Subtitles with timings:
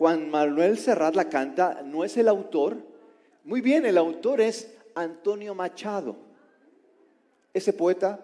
[0.00, 2.78] Juan Manuel Serrat la canta, no es el autor.
[3.44, 6.16] Muy bien, el autor es Antonio Machado.
[7.52, 8.18] Ese poeta,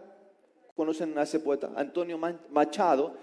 [0.74, 1.70] ¿conocen a ese poeta?
[1.76, 2.18] Antonio
[2.48, 3.14] Machado,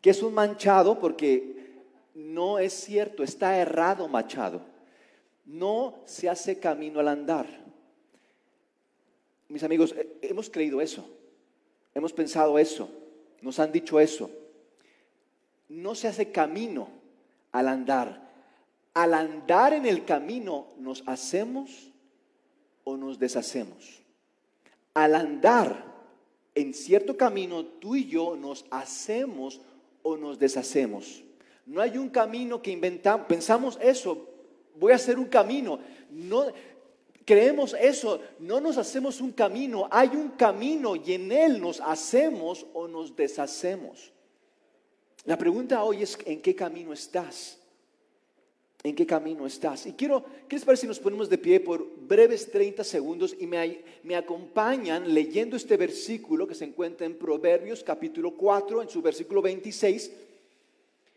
[0.00, 1.84] que es un manchado porque
[2.16, 4.60] no es cierto, está errado Machado.
[5.44, 7.46] No se hace camino al andar.
[9.46, 11.08] Mis amigos, hemos creído eso,
[11.94, 12.90] hemos pensado eso,
[13.40, 14.28] nos han dicho eso.
[15.68, 16.99] No se hace camino
[17.52, 18.30] al andar.
[18.94, 21.90] Al andar en el camino nos hacemos
[22.84, 24.02] o nos deshacemos.
[24.94, 25.84] Al andar
[26.54, 29.60] en cierto camino, tú y yo nos hacemos
[30.02, 31.22] o nos deshacemos.
[31.66, 34.26] No hay un camino que inventamos, pensamos eso,
[34.74, 35.78] voy a hacer un camino.
[36.10, 36.46] No
[37.24, 42.66] creemos eso, no nos hacemos un camino, hay un camino y en él nos hacemos
[42.72, 44.12] o nos deshacemos.
[45.26, 47.58] La pregunta hoy es ¿en qué camino estás?
[48.82, 49.84] ¿En qué camino estás?
[49.86, 53.46] Y quiero, ¿qué les parece si nos ponemos de pie por breves 30 segundos y
[53.46, 59.42] me, acompañan leyendo este versículo que se encuentra en Proverbios capítulo 4, en su versículo
[59.42, 60.10] 26?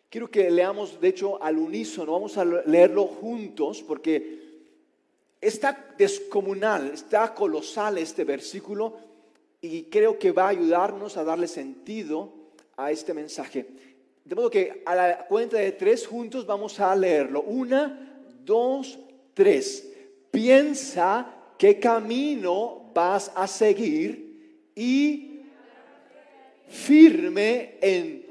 [0.10, 4.42] Quiero que leamos, de hecho, al unísono, vamos a leerlo juntos porque
[5.40, 8.98] está descomunal, está colosal este versículo
[9.62, 12.30] y creo que va a ayudarnos a darle sentido
[12.76, 13.93] a este mensaje.
[14.26, 17.42] De modo que a la cuenta de tres juntos vamos a leerlo.
[17.42, 18.98] Una, dos,
[19.34, 19.90] tres.
[20.32, 25.42] Piensa qué camino vas a seguir y
[26.68, 28.26] firme en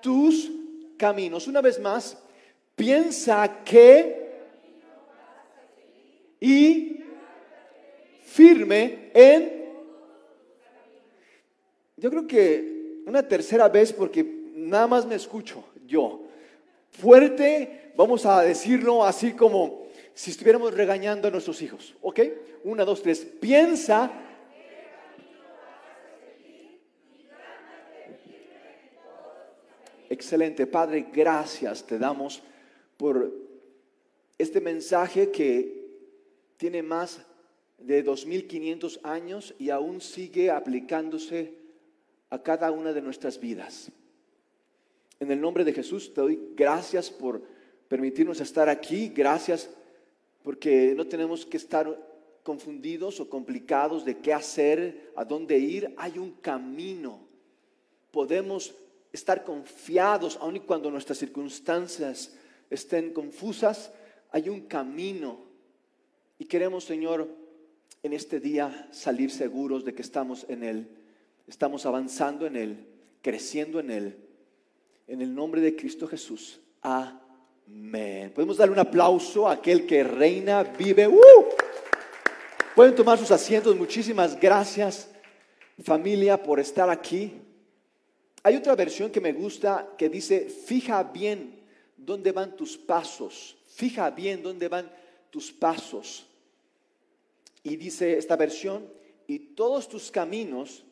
[0.00, 0.50] tus
[0.96, 1.46] caminos.
[1.48, 2.16] Una vez más,
[2.76, 4.26] piensa que
[6.40, 7.00] y
[8.24, 9.64] firme en...
[11.96, 14.35] Yo creo que una tercera vez, porque
[14.68, 16.22] nada más me escucho yo.
[16.90, 21.94] Fuerte, vamos a decirlo así como si estuviéramos regañando a nuestros hijos.
[22.00, 22.20] ¿Ok?
[22.64, 23.26] Una, dos, tres.
[23.40, 24.10] Piensa
[30.08, 30.66] Excelente.
[30.66, 32.42] Padre, gracias te damos
[32.96, 33.32] por
[34.38, 35.84] este mensaje que
[36.56, 37.20] tiene más
[37.78, 41.54] de 2.500 años y aún sigue aplicándose
[42.30, 43.90] a cada una de nuestras vidas.
[45.18, 47.42] En el nombre de Jesús te doy gracias por
[47.88, 49.70] permitirnos estar aquí, gracias
[50.42, 51.86] porque no tenemos que estar
[52.42, 55.92] confundidos o complicados de qué hacer, a dónde ir.
[55.96, 57.18] Hay un camino.
[58.12, 58.74] Podemos
[59.12, 62.36] estar confiados, aun y cuando nuestras circunstancias
[62.70, 63.90] estén confusas,
[64.30, 65.40] hay un camino.
[66.38, 67.28] Y queremos, Señor,
[68.02, 70.88] en este día salir seguros de que estamos en Él,
[71.48, 72.86] estamos avanzando en Él,
[73.22, 74.25] creciendo en Él.
[75.06, 76.58] En el nombre de Cristo Jesús.
[76.82, 78.32] Amén.
[78.34, 81.06] Podemos darle un aplauso a aquel que reina, vive.
[81.06, 81.46] ¡Uh!
[82.74, 83.76] Pueden tomar sus asientos.
[83.76, 85.08] Muchísimas gracias,
[85.82, 87.32] familia, por estar aquí.
[88.42, 91.60] Hay otra versión que me gusta que dice, fija bien
[91.96, 94.90] dónde van tus pasos, fija bien dónde van
[95.30, 96.26] tus pasos.
[97.62, 98.88] Y dice esta versión,
[99.26, 100.84] y todos tus caminos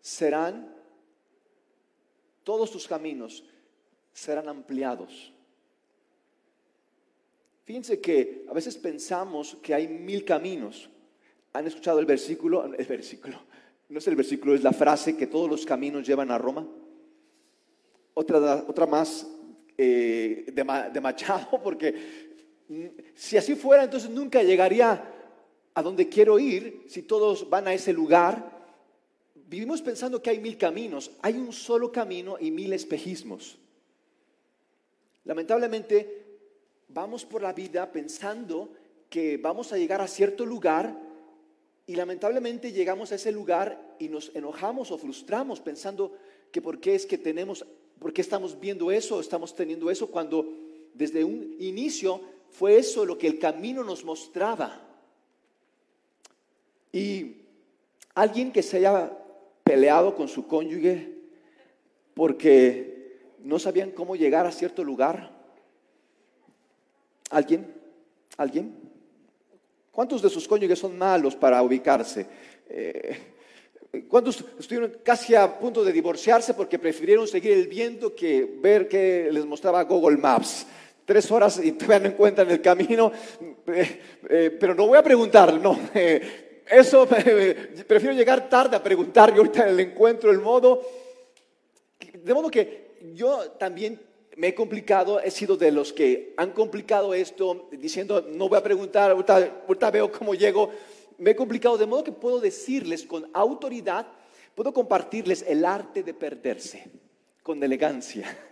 [0.00, 0.75] serán,
[2.46, 3.42] todos tus caminos
[4.12, 5.32] serán ampliados.
[7.64, 10.88] Fíjense que a veces pensamos que hay mil caminos.
[11.54, 12.64] ¿Han escuchado el versículo?
[12.78, 13.40] El versículo.
[13.88, 16.66] No es el versículo, es la frase que todos los caminos llevan a Roma.
[18.14, 19.26] Otra, otra más
[19.76, 21.94] eh, de, Machado, porque
[23.14, 25.12] si así fuera, entonces nunca llegaría
[25.74, 28.55] a donde quiero ir si todos van a ese lugar.
[29.48, 31.12] Vivimos pensando que hay mil caminos.
[31.22, 33.58] Hay un solo camino y mil espejismos.
[35.24, 36.24] Lamentablemente,
[36.88, 38.70] vamos por la vida pensando
[39.08, 40.96] que vamos a llegar a cierto lugar
[41.86, 46.16] y lamentablemente llegamos a ese lugar y nos enojamos o frustramos pensando
[46.50, 47.64] que por qué es que tenemos,
[48.00, 50.48] por qué estamos viendo eso, estamos teniendo eso, cuando
[50.94, 52.20] desde un inicio
[52.50, 54.82] fue eso lo que el camino nos mostraba.
[56.92, 57.36] Y
[58.14, 59.12] alguien que se haya
[59.66, 61.12] peleado con su cónyuge
[62.14, 65.32] porque no sabían cómo llegar a cierto lugar.
[67.30, 67.74] ¿Alguien?
[68.36, 68.76] ¿Alguien?
[69.90, 72.26] ¿Cuántos de sus cónyuges son malos para ubicarse?
[72.68, 73.18] Eh,
[74.08, 79.30] ¿Cuántos estuvieron casi a punto de divorciarse porque prefirieron seguir el viento que ver qué
[79.32, 80.64] les mostraba Google Maps?
[81.04, 83.10] Tres horas y todavía no encuentran el camino.
[83.66, 85.76] Eh, eh, pero no voy a preguntar, no.
[86.68, 87.06] Eso
[87.86, 90.82] prefiero llegar tarde a preguntar y ahorita el encuentro el modo.
[92.12, 94.00] De modo que yo también
[94.36, 98.62] me he complicado, he sido de los que han complicado esto diciendo, no voy a
[98.62, 100.70] preguntar, ahorita, veo cómo llego.
[101.18, 104.06] Me he complicado de modo que puedo decirles con autoridad,
[104.54, 106.84] puedo compartirles el arte de perderse
[107.42, 108.36] con elegancia.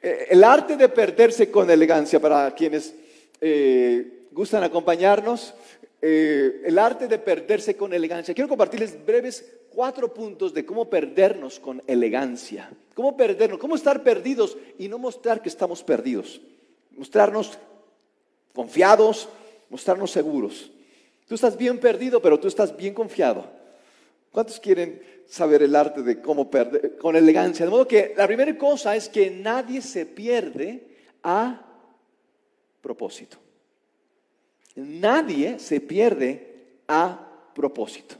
[0.00, 2.94] Eh, el arte de perderse con elegancia para quienes
[3.40, 5.52] eh, gustan acompañarnos.
[6.00, 8.34] Eh, el arte de perderse con elegancia.
[8.34, 12.70] Quiero compartirles breves cuatro puntos de cómo perdernos con elegancia.
[12.94, 16.40] Cómo perdernos, cómo estar perdidos y no mostrar que estamos perdidos.
[16.96, 17.58] Mostrarnos
[18.52, 19.28] confiados,
[19.70, 20.70] mostrarnos seguros.
[21.26, 23.44] Tú estás bien perdido, pero tú estás bien confiado.
[24.30, 27.64] ¿Cuántos quieren saber el arte de cómo perder con elegancia?
[27.64, 30.86] De modo que la primera cosa es que nadie se pierde
[31.22, 31.64] a
[32.80, 33.38] propósito.
[34.78, 38.14] Nadie se pierde a propósito.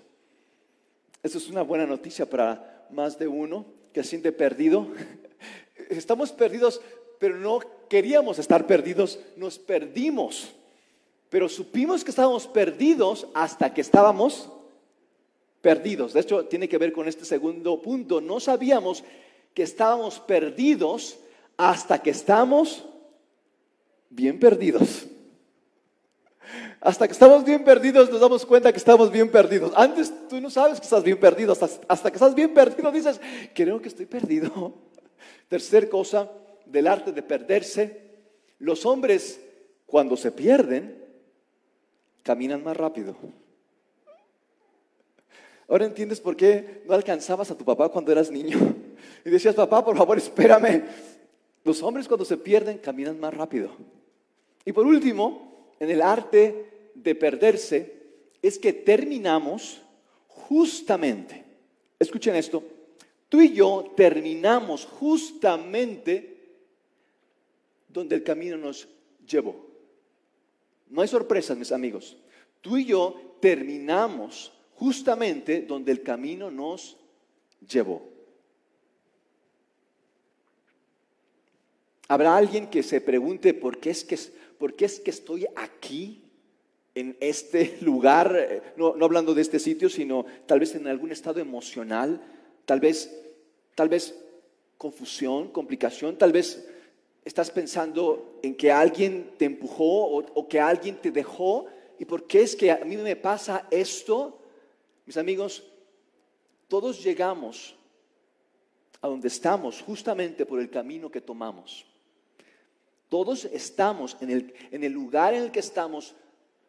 [1.22, 4.88] Eso es una buena noticia para más de uno que se siente perdido.
[5.88, 6.80] Estamos perdidos,
[7.18, 10.52] pero no queríamos estar perdidos, nos perdimos.
[11.30, 14.50] Pero supimos que estábamos perdidos hasta que estábamos
[15.60, 16.12] perdidos.
[16.12, 18.20] De hecho, tiene que ver con este segundo punto.
[18.20, 19.04] No sabíamos
[19.54, 21.18] que estábamos perdidos
[21.56, 22.84] hasta que estamos
[24.10, 24.97] bien perdidos.
[26.80, 29.72] Hasta que estamos bien perdidos nos damos cuenta que estamos bien perdidos.
[29.76, 31.56] Antes tú no sabes que estás bien perdido.
[31.88, 33.20] Hasta, que estás bien perdido dices,
[33.54, 34.74] creo que estoy perdido.
[35.48, 36.30] Tercer cosa
[36.66, 38.08] del arte de perderse.
[38.58, 39.40] Los hombres
[39.86, 41.04] cuando se pierden
[42.22, 43.16] caminan más rápido.
[45.68, 48.58] Ahora entiendes por qué no alcanzabas a tu papá cuando eras niño.
[49.24, 50.84] Y decías, papá, por favor, espérame.
[51.64, 53.70] Los hombres cuando se pierden caminan más rápido.
[54.64, 55.47] Y por último,
[55.80, 57.98] en el arte de perderse,
[58.42, 59.82] es que terminamos
[60.26, 61.44] justamente,
[61.98, 62.62] escuchen esto,
[63.28, 66.38] tú y yo terminamos justamente
[67.88, 68.88] donde el camino nos
[69.26, 69.66] llevó.
[70.88, 72.16] No hay sorpresas, mis amigos.
[72.60, 76.96] Tú y yo terminamos justamente donde el camino nos
[77.68, 78.08] llevó.
[82.08, 84.18] Habrá alguien que se pregunte por qué es que,
[84.58, 86.24] por qué es que estoy aquí
[86.94, 91.40] en este lugar, eh, no, hablando de este sitio, sino tal vez en algún estado
[91.40, 92.20] emocional,
[92.64, 93.14] tal vez,
[93.74, 94.14] tal vez
[94.76, 96.68] confusión, complicación, tal vez
[97.24, 101.66] estás pensando en que alguien te empujó o, o que alguien te dejó
[101.98, 104.38] y por qué es que a mí me pasa esto.
[105.04, 105.64] Mis amigos,
[106.68, 107.76] todos llegamos
[109.00, 111.86] a donde estamos justamente por el camino que tomamos.
[113.08, 114.30] Todos estamos en
[114.70, 116.14] el, lugar en el que estamos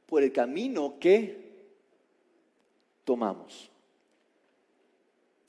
[0.06, 1.50] por el camino que
[3.04, 3.70] tomamos.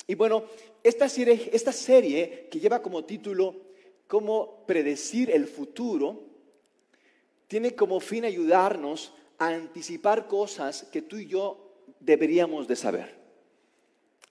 [0.06, 0.44] Y bueno,
[0.82, 3.54] esta serie, que lleva como título
[4.08, 6.20] Cómo predecir el futuro,
[7.46, 11.70] tiene como fin ayudarnos a anticipar cosas que tú y yo
[12.00, 13.14] deberíamos de saber.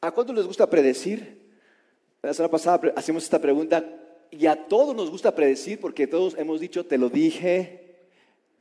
[0.01, 1.39] ¿A cuántos les gusta predecir?
[2.21, 3.98] La semana pasada hacemos esta pregunta,
[4.31, 7.95] y a todos nos gusta predecir porque todos hemos dicho, te lo dije,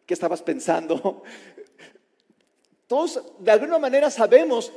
[0.07, 1.23] ¿qué estabas pensando?
[2.87, 4.73] Todos de alguna manera sabemos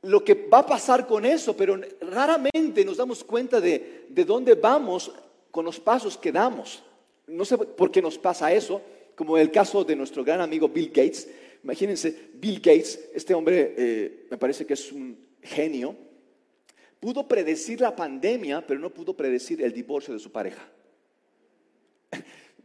[0.00, 4.54] lo que va a pasar con eso, pero raramente nos damos cuenta de, de dónde
[4.54, 5.12] vamos
[5.50, 6.82] con los pasos que damos.
[7.26, 8.80] No sé por qué nos pasa eso,
[9.14, 11.28] como el caso de nuestro gran amigo Bill Gates.
[11.62, 15.94] Imagínense, Bill Gates, este hombre eh, me parece que es un genio,
[17.00, 20.62] Pudo predecir la pandemia, pero no pudo predecir el divorcio de su pareja.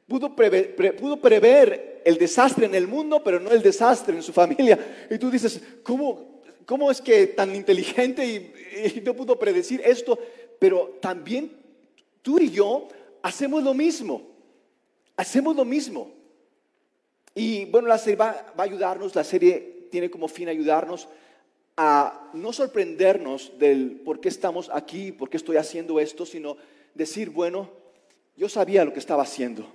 [0.07, 5.07] Pudo, prever, el desastre en el mundo, pero no el desastre en su familia.
[5.09, 10.19] Y tú dices, ¿cómo, cómo es que tan inteligente y, no pudo predecir esto?
[10.59, 11.51] Pero también
[12.21, 12.87] tú y yo
[13.23, 14.21] hacemos lo mismo.
[15.15, 16.11] Hacemos lo mismo.
[17.33, 21.07] Y bueno, la serie va, va a ayudarnos, la serie tiene como fin ayudarnos
[21.77, 26.57] a no sorprendernos del por qué estamos aquí, por qué estoy haciendo esto, sino
[26.93, 27.69] decir, bueno,
[28.37, 29.67] yo sabía lo que estaba haciendo.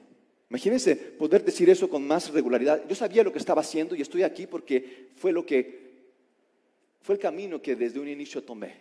[0.48, 2.82] Imagínense poder decir eso con más regularidad.
[2.88, 5.90] Yo sabía lo que estaba haciendo y estoy aquí porque fue lo que
[7.02, 8.74] fue el camino que desde un inicio tomé.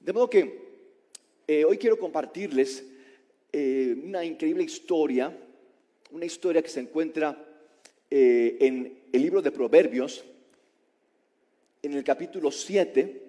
[0.00, 0.66] De modo que
[1.46, 2.84] eh, hoy quiero compartirles
[3.52, 5.36] eh, una increíble historia,
[6.10, 7.44] una historia que se encuentra
[8.10, 10.24] eh, en el libro de Proverbios,
[11.82, 13.22] en el capítulo 7.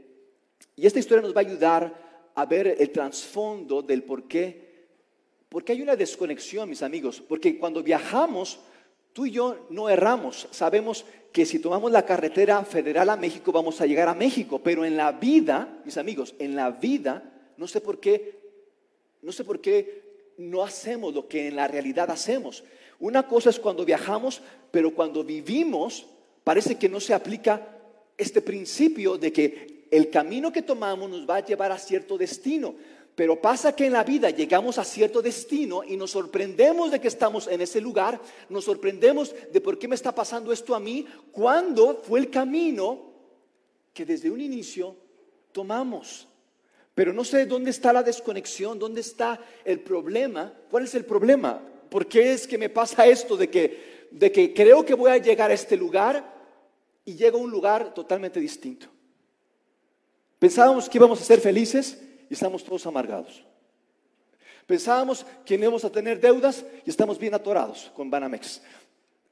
[0.76, 4.68] Y esta historia nos va a ayudar a ver el trasfondo del por qué.
[5.50, 7.22] Porque hay una desconexión, mis amigos.
[7.22, 8.60] Porque cuando viajamos,
[9.14, 10.48] tú y yo no erramos.
[10.52, 14.62] Sabemos que si tomamos la carretera federal a México, vamos a llegar a México.
[14.64, 18.40] Pero en la vida, mis amigos, en la vida, no sé por qué,
[19.22, 22.64] no sé por qué no hacemos lo que en la realidad hacemos.
[23.00, 26.06] Una cosa es cuando viajamos, pero cuando vivimos
[26.44, 27.77] parece que no se aplica
[28.18, 32.76] este principio de que el camino que tomamos nos va a llevar a cierto destino.
[33.16, 37.08] Pero pasa que en la vida llegamos a cierto destino y nos sorprendemos de que
[37.08, 41.06] estamos en ese lugar, nos sorprendemos de por qué me está pasando esto a mí,
[41.32, 43.12] cuando fue el camino
[43.92, 44.96] que desde un inicio
[45.52, 46.28] tomamos.
[46.94, 50.54] Pero no sé dónde está la desconexión, dónde está el problema.
[50.70, 51.60] ¿Cuál es el problema?
[51.90, 55.18] ¿Por qué es que me pasa esto de que, de que creo que voy a
[55.18, 56.37] llegar a este lugar
[57.08, 58.88] y llego a un lugar totalmente distinto?
[60.38, 61.98] Pensábamos que íbamos a ser felices
[62.30, 63.44] y estamos todos amargados.
[64.66, 68.62] Pensábamos que no íbamos a tener deudas y estamos bien atorados con Banamex.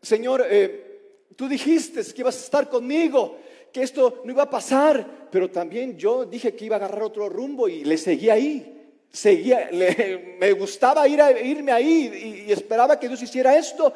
[0.01, 3.38] Señor, eh, tú dijiste que ibas a estar conmigo,
[3.74, 7.27] que esto no iba a pasar, pero también yo dije que iba a agarrar otro
[7.27, 8.72] rumbo y le seguí ahí.
[9.12, 9.70] Seguía,
[10.39, 13.94] me gustaba ir a, irme ahí y esperaba que Dios hiciera esto.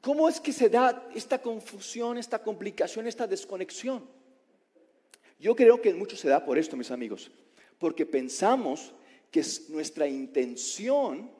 [0.00, 4.04] ¿Cómo es que se da esta confusión, esta complicación, esta desconexión?
[5.38, 7.30] Yo creo que mucho se da por esto, mis amigos
[7.78, 8.94] porque pensamos
[9.30, 11.30] que es nuestra intención,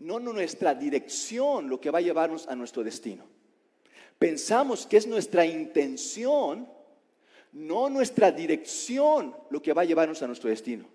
[0.00, 3.24] no nuestra dirección, lo que va a llevarnos a nuestro destino.
[4.18, 6.68] Pensamos que es nuestra intención,
[7.52, 10.86] no nuestra dirección, lo que va a llevarnos a nuestro destino.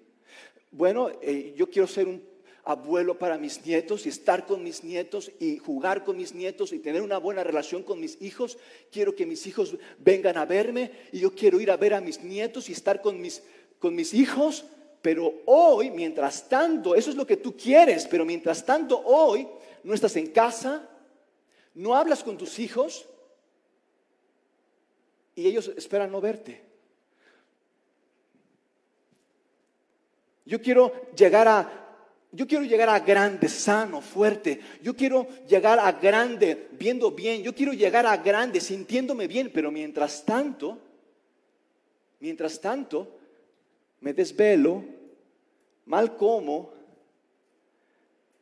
[0.71, 2.21] Bueno, eh, yo quiero ser un
[2.65, 6.79] abuelo para mis nietos y estar con mis nietos y jugar con mis nietos y
[6.79, 8.57] tener una buena relación con mis hijos.
[8.91, 12.23] Quiero que mis hijos vengan a verme y yo quiero ir a ver a mis
[12.23, 13.43] nietos y estar con mis,
[13.77, 14.65] con mis hijos.
[15.03, 19.47] Pero hoy, mientras tanto, eso es lo que tú quieres, pero mientras tanto hoy
[19.83, 20.89] no estás en casa,
[21.75, 23.07] no hablas con tus hijos
[25.35, 26.63] y ellos esperan no verte.
[30.45, 31.84] Yo quiero llegar a
[32.35, 34.59] yo quiero llegar a grande, sano, fuerte.
[34.81, 37.41] Yo quiero llegar a grande viendo bien.
[37.41, 39.51] Yo quiero llegar a grande sintiéndome bien.
[39.53, 40.77] Pero mientras tanto,
[42.19, 43.17] mientras tanto,
[44.01, 44.83] me desvelo,
[45.85, 46.73] mal como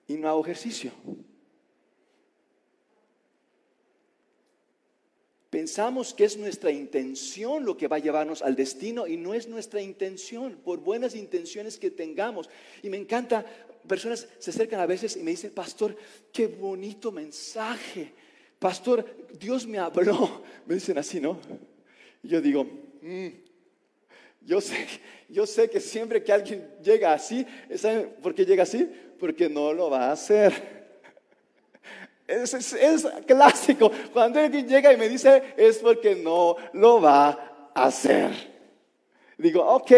[0.08, 0.92] y no hago ejercicio.
[5.50, 9.48] Pensamos que es nuestra intención lo que va a llevarnos al destino y no es
[9.48, 12.50] nuestra intención, por buenas intenciones que tengamos.
[12.82, 13.46] Y me encanta,
[13.88, 15.96] personas se acercan a veces y me dicen, pastor,
[16.32, 18.14] qué bonito mensaje.
[18.60, 19.06] Pastor,
[19.40, 20.42] Dios me habló.
[20.66, 21.38] Me dicen así, ¿no?
[22.22, 23.28] Y yo digo, mm,
[24.42, 24.88] yo, sé,
[25.28, 28.90] yo sé que siempre que alguien llega así, ¿saben por qué llega así?
[29.20, 30.54] Porque no lo va a hacer.
[32.26, 33.92] Es, clásico.
[34.14, 38.32] Cuando alguien llega y me dice, es porque no lo va a hacer.
[39.38, 39.92] Digo, ok,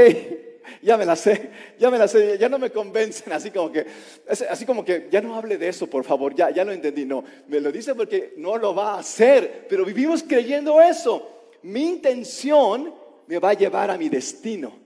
[0.81, 3.85] ya me la sé, ya me la sé, ya no me convencen, así como que,
[4.27, 7.05] así como que, ya no hable de eso, por favor, ya, ya lo entendí.
[7.05, 11.51] No, me lo dice porque no lo va a hacer, pero vivimos creyendo eso.
[11.63, 12.93] Mi intención
[13.27, 14.85] me va a llevar a mi destino.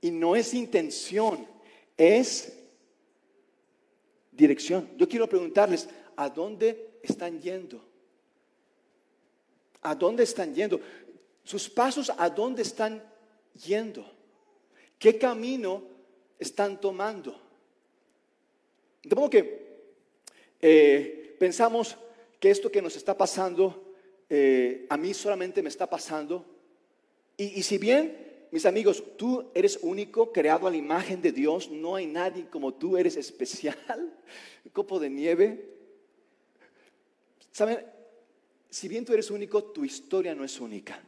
[0.00, 1.46] Y no es intención,
[1.96, 2.52] es
[4.30, 4.88] dirección.
[4.96, 7.84] Yo quiero preguntarles, ¿a dónde están yendo?
[9.82, 10.80] ¿A dónde están yendo?
[11.42, 13.02] Sus pasos, ¿a dónde están
[13.66, 14.17] yendo?
[14.98, 15.82] ¿Qué camino
[16.38, 17.40] están tomando?
[19.02, 19.68] De modo que
[20.60, 21.96] eh, pensamos
[22.40, 23.94] que esto que nos está pasando,
[24.28, 26.44] eh, a mí solamente me está pasando.
[27.36, 31.70] Y, y si bien, mis amigos, tú eres único, creado a la imagen de Dios,
[31.70, 33.78] no hay nadie como tú, eres especial,
[34.72, 35.78] copo de nieve,
[37.58, 37.84] ¿Saben?
[38.70, 41.02] Si bien tú eres único, tu historia no es única.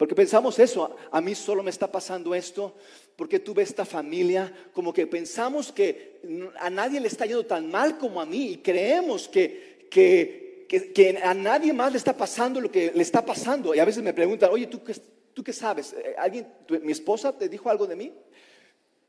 [0.00, 2.74] Porque pensamos eso, a mí solo me está pasando esto,
[3.16, 6.22] porque tuve esta familia, como que pensamos que
[6.58, 10.64] a nadie le está yendo tan mal como a mí y creemos que, que,
[10.94, 13.74] que, a nadie más le está pasando lo que le está pasando.
[13.74, 14.94] Y a veces me preguntan, oye, ¿tú qué,
[15.34, 15.92] tú qué sabes?
[15.92, 16.48] Eh, ¿Alguien,
[16.82, 18.10] ¿Mi esposa te dijo algo de mí?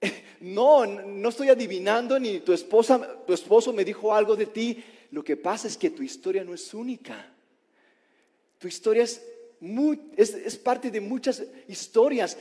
[0.42, 4.84] No, no estoy adivinando, ni tu esposa, tu esposo me dijo algo de ti.
[5.12, 7.32] Lo que pasa es que tu historia no es única.
[8.58, 9.22] Tu historia es,
[10.18, 12.38] es, parte de muchas historias.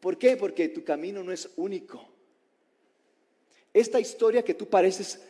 [0.00, 0.36] ¿Por qué?
[0.36, 2.08] Porque tu camino no es único.
[3.72, 5.20] Esta historia que tú pareces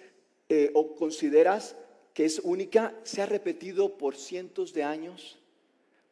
[0.49, 1.77] eh, o consideras
[2.15, 5.39] que es única se ha repetido por cientos de años,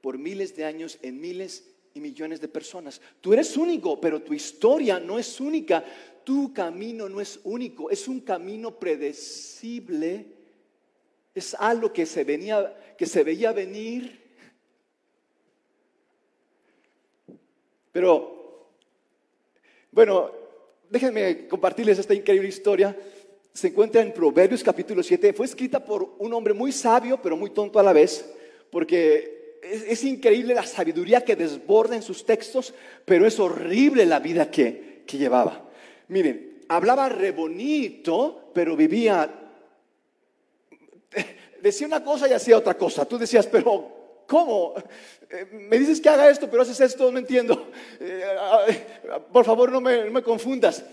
[0.01, 3.01] por miles de años, en miles y millones de personas.
[3.21, 5.85] Tú eres único, pero tu historia no es única.
[6.25, 7.91] Tu camino no es único.
[7.91, 10.39] Es un camino predecible
[11.39, 14.28] es algo que se, venía, que se veía venir.
[17.99, 18.71] Pero,
[19.91, 20.31] bueno,
[20.89, 22.97] déjenme compartirles esta increíble historia.
[23.53, 25.33] Se encuentra en Proverbios capítulo 7.
[25.33, 28.25] Fue escrita por un hombre muy sabio, pero muy tonto a la vez,
[28.71, 32.73] porque es, increíble la sabiduría que desborda en sus textos,
[33.05, 35.69] pero es horrible la vida que, que llevaba.
[36.07, 39.29] Miren, hablaba re bonito, pero vivía,
[41.61, 43.07] decía una cosa y hacía otra cosa.
[43.07, 43.98] Tú decías, pero
[44.29, 44.75] ¿cómo?
[45.31, 47.71] Eh, me dices que haga esto, pero haces esto, no entiendo.
[48.01, 48.87] Eh,
[49.33, 50.85] por favor, no me, no me confundas.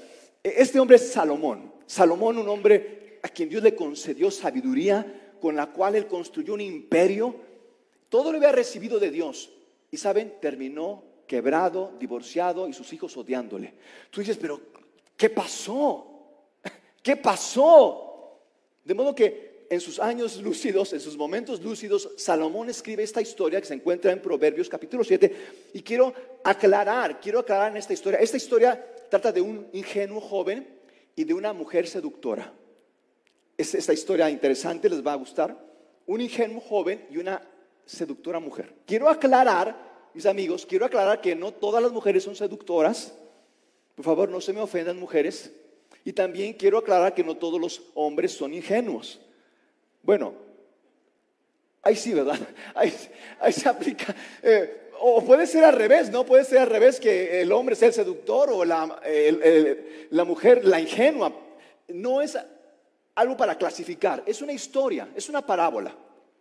[0.42, 1.72] Este hombre es Salomón.
[1.86, 6.62] Salomón, un hombre a quien Dios le concedió sabiduría, con la cual él construyó un
[6.62, 7.36] imperio.
[8.10, 9.52] Todo lo había recibido de Dios.
[9.92, 13.74] Y saben, terminó quebrado, divorciado y sus hijos odiándole.
[14.10, 14.60] Tú dices, pero
[15.16, 16.08] ¿qué pasó?
[17.02, 18.40] ¿Qué pasó?
[18.84, 23.60] De modo que en sus años lúcidos, en sus momentos lúcidos, Salomón escribe esta historia
[23.60, 25.36] que se encuentra en Proverbios capítulo 7
[25.74, 28.20] y quiero aclarar, quiero aclarar en esta historia.
[28.20, 30.68] Esta historia trata de un ingenuo joven
[31.16, 32.54] y de una mujer seductora.
[33.58, 35.58] Es esta historia interesante, les va a gustar.
[36.08, 37.42] Un ingenuo joven y una
[37.86, 38.74] seductora mujer.
[38.86, 43.14] Quiero aclarar, mis amigos, quiero aclarar que no todas las mujeres son seductoras.
[43.96, 45.52] Por favor, no se me ofendan mujeres.
[46.04, 49.20] Y también quiero aclarar que no todos los hombres son ingenuos.
[50.06, 50.36] Bueno,
[51.82, 52.40] ahí sí, ¿verdad?
[52.76, 52.94] Ahí,
[53.52, 54.16] se aplica.
[54.44, 56.26] Eh, o puede ser al revés, ¿no?
[56.26, 58.86] Puede ser al revés que el hombre sea el seductor o la,
[60.26, 61.34] mujer la ingenua.
[61.88, 62.38] No es
[63.16, 65.96] algo para clasificar, es una historia, es una parábola.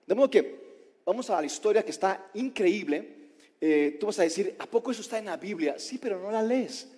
[0.07, 0.65] De modo que
[1.05, 3.13] vamos a la historia que está increíble.
[3.61, 5.79] Eh, tú vas a decir, ¿a poco eso está en la Biblia?
[5.79, 6.89] Sí, pero no la lees.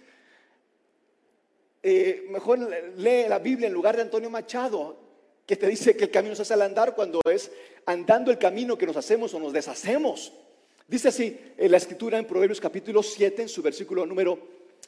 [1.83, 2.59] Eh, mejor
[2.97, 5.06] lee la Biblia en lugar de Antonio Machado
[5.47, 7.51] que te dice que el camino se hace al andar cuando es
[7.87, 10.33] andando el camino que nos hacemos o nos deshacemos.
[10.89, 14.39] Dice así en la escritura en Proverbios capítulo 7, en su versículo número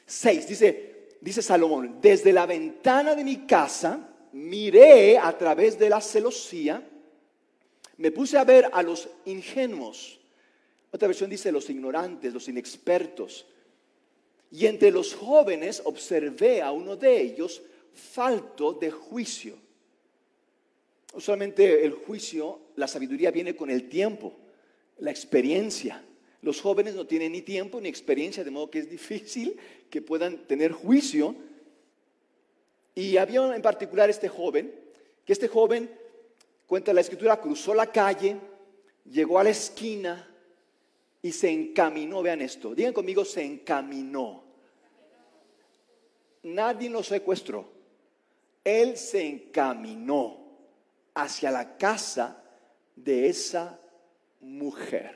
[0.05, 6.01] 6, dice, dice Salomón, desde la ventana de mi casa miré a través de la
[6.01, 6.85] celosía,
[7.97, 10.19] me puse a ver a los ingenuos.
[10.91, 13.45] Otra versión dice los ignorantes, los inexpertos.
[14.51, 17.61] Y entre los jóvenes observé a uno de ellos
[17.93, 19.68] falto de juicio
[21.13, 24.33] Usualmente el juicio, la sabiduría viene con el tiempo,
[24.99, 26.03] la experiencia.
[26.41, 29.57] Los jóvenes no tienen ni tiempo ni experiencia, de modo que es difícil
[29.89, 31.35] que puedan tener juicio.
[32.93, 34.73] Y había en particular este joven,
[35.25, 35.89] que este joven,
[36.67, 38.37] cuenta la escritura, cruzó la calle,
[39.09, 40.27] llegó a la esquina
[41.21, 42.21] y se encaminó.
[42.21, 44.43] Vean esto, digan conmigo, se encaminó.
[46.43, 47.67] Nadie lo secuestró.
[48.63, 50.48] Él se encaminó
[51.21, 52.41] hacia la casa
[52.95, 53.79] de esa
[54.39, 55.15] mujer.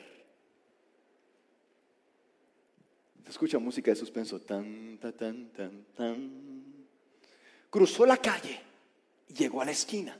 [3.28, 4.40] Escucha música de suspenso.
[4.40, 6.88] Tan, tan, tan, tan, tan.
[7.70, 8.60] Cruzó la calle,
[9.36, 10.20] llegó a la esquina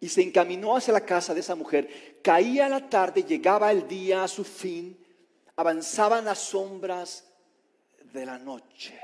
[0.00, 2.18] y se encaminó hacia la casa de esa mujer.
[2.22, 4.96] Caía la tarde, llegaba el día a su fin,
[5.56, 7.30] avanzaban las sombras
[8.12, 8.98] de la noche.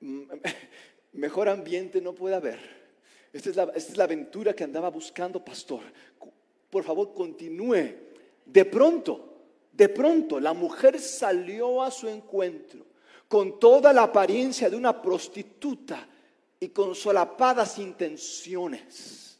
[1.12, 2.77] Mejor ambiente no puede haber
[3.32, 5.82] esta es, la, aventura que andaba buscando, pastor.
[6.70, 7.94] Por favor, continúe.
[8.44, 9.28] De pronto,
[9.72, 12.86] de pronto, la mujer salió a su encuentro
[13.28, 16.08] con toda la apariencia de una prostituta
[16.58, 19.38] y con solapadas intenciones.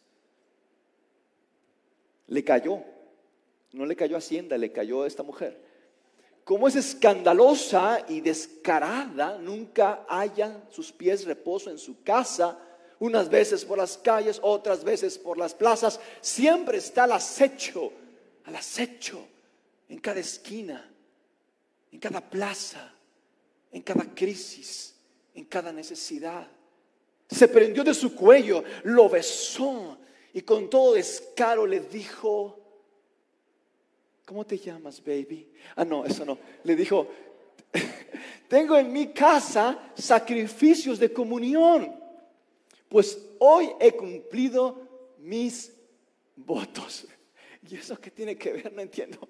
[2.26, 2.84] Le cayó,
[3.72, 5.66] no le cayó Hacienda, le cayó a esta mujer.
[6.44, 12.58] Como es escandalosa y descarada, nunca haya sus pies reposo en su casa,
[13.00, 16.00] unas veces por las calles, otras veces por las plazas.
[16.20, 17.92] Siempre está al acecho,
[18.44, 19.26] al acecho,
[19.88, 20.90] en cada esquina,
[21.92, 22.92] en cada plaza,
[23.70, 24.94] en cada crisis,
[25.34, 26.46] en cada necesidad.
[27.30, 29.98] Se prendió de su cuello, lo besó
[30.32, 32.58] y con todo descaro le dijo,
[34.24, 35.50] ¿cómo te llamas, baby?
[35.76, 36.38] Ah, no, eso no.
[36.64, 37.06] Le dijo,
[38.48, 41.97] tengo en mi casa sacrificios de comunión
[42.88, 45.72] pues hoy he cumplido mis
[46.36, 47.06] votos.
[47.68, 48.72] ¿Y eso qué tiene que ver?
[48.72, 49.28] No entiendo.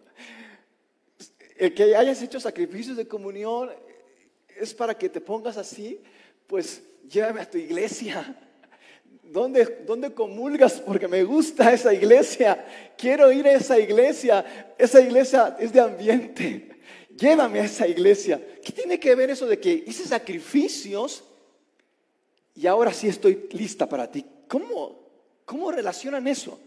[1.57, 3.71] El que hayas hecho sacrificios de comunión
[4.57, 6.01] es para que te pongas así,
[6.47, 8.37] pues llévame a tu iglesia.
[9.23, 10.81] ¿Dónde, ¿Dónde, comulgas?
[10.81, 12.64] Porque me gusta esa iglesia.
[12.97, 14.75] Quiero ir a esa iglesia.
[14.79, 16.71] Esa iglesia es de ambiente.
[17.14, 18.40] Llévame a esa iglesia.
[18.64, 21.25] ¿Qué tiene que ver eso de que hice sacrificios
[22.59, 24.27] y ahora sí estoy lista para ti.
[24.49, 24.99] ¿Cómo,
[25.44, 26.59] cómo relacionan eso?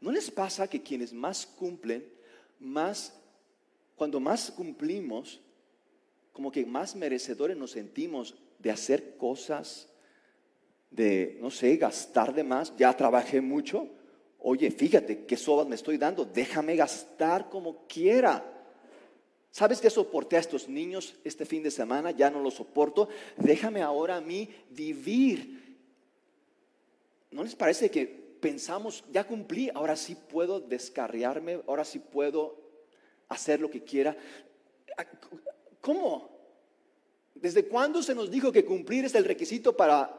[0.00, 2.08] ¿No les pasa que quienes más cumplen,
[2.60, 3.12] más,
[3.96, 5.40] cuando más cumplimos,
[6.32, 9.88] como que más merecedores nos sentimos de hacer cosas,
[10.92, 12.72] de, no sé, gastar de más.
[12.76, 13.88] Ya trabajé mucho.
[14.38, 16.24] Oye, fíjate qué sobas me estoy dando.
[16.24, 18.59] Déjame gastar como quiera.
[19.50, 22.12] ¿Sabes que soporté a estos niños este fin de semana?
[22.12, 23.08] Ya no los soporto.
[23.36, 25.78] Déjame ahora a mí vivir.
[27.32, 32.56] ¿No les parece que pensamos, ya cumplí, ahora sí puedo descarriarme, ahora sí puedo
[33.28, 34.16] hacer lo que quiera?
[35.80, 36.30] ¿Cómo?
[37.34, 40.14] ¿Desde cuándo se nos dijo que cumplir es el requisito para,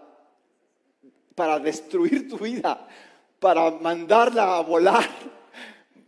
[1.36, 2.88] para destruir tu vida,
[3.39, 5.10] para mandarla a volar?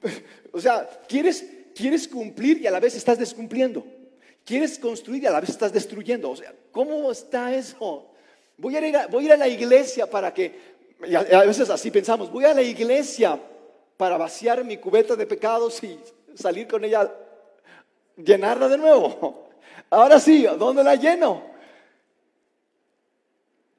[0.55, 3.85] O sea, ¿quieres quieres cumplir y a la vez estás descumpliendo.
[4.45, 6.31] Quieres construir y a la vez estás destruyendo.
[6.31, 8.09] O sea, ¿cómo está eso?
[8.57, 10.73] Voy a ir a, voy a, ir a la iglesia para que,
[11.31, 13.39] a veces así pensamos, voy a la iglesia
[13.97, 15.99] para vaciar mi cubeta de pecados y
[16.35, 17.11] salir con ella,
[18.17, 19.49] llenarla de nuevo.
[19.89, 21.43] Ahora sí, ¿dónde la lleno?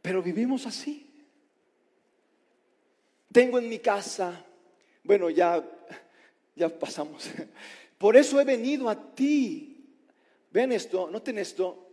[0.00, 1.10] Pero vivimos así.
[3.32, 4.44] Tengo en mi casa,
[5.02, 5.62] bueno, ya,
[6.54, 7.28] ya pasamos.
[8.04, 9.82] Por eso he venido a ti.
[10.50, 11.88] Ven esto, noten esto.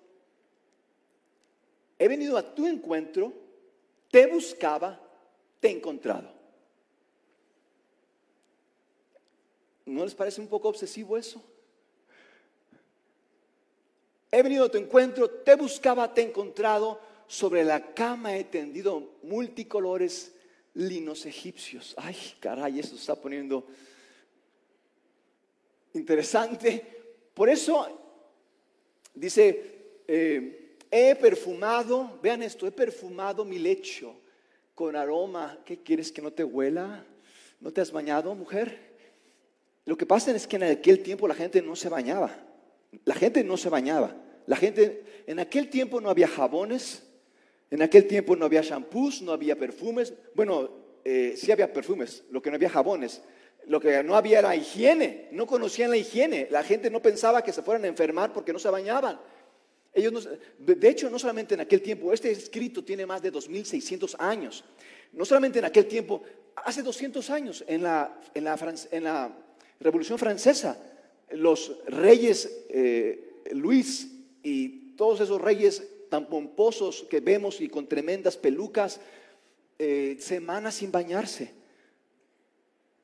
[1.97, 3.31] He venido a tu encuentro,
[4.11, 4.99] te buscaba,
[5.61, 6.29] te he encontrado.
[9.85, 11.41] ¿No les parece un poco obsesivo eso?
[14.31, 16.99] He venido a tu encuentro, te buscaba, te he encontrado.
[17.25, 20.33] Sobre la cama he tendido multicolores
[20.73, 21.95] linos egipcios.
[21.95, 23.65] Ay, caray, eso está poniendo
[25.93, 26.85] interesante.
[27.33, 27.87] Por eso
[29.13, 34.15] dice, eh, he perfumado, vean esto, he perfumado mi lecho
[34.75, 35.59] con aroma.
[35.65, 37.05] ¿Qué quieres que no te huela?
[37.59, 38.91] ¿No te has bañado, mujer?
[39.85, 42.35] Lo que pasa es que en aquel tiempo la gente no se bañaba.
[43.05, 44.15] La gente no se bañaba.
[44.47, 47.03] La gente, en aquel tiempo no había jabones,
[47.69, 50.13] en aquel tiempo no había shampoos, no había perfumes.
[50.35, 50.69] Bueno,
[51.05, 53.21] eh, sí había perfumes, lo que no había jabones.
[53.71, 56.49] Lo que no había era higiene, no conocían la higiene.
[56.51, 59.17] La gente no pensaba que se fueran a enfermar porque no se bañaban.
[59.93, 64.65] Ellos de hecho, no solamente en aquel tiempo, este escrito tiene más de 2600 años.
[65.13, 66.21] No solamente en aquel tiempo,
[66.53, 69.37] hace 200 años, en la, en la,
[69.79, 70.77] Revolución Francesa,
[71.29, 74.11] los reyes eh, Luis
[74.43, 78.99] y todos esos reyes tan pomposos que vemos y con tremendas pelucas,
[79.79, 81.60] eh, semanas sin bañarse.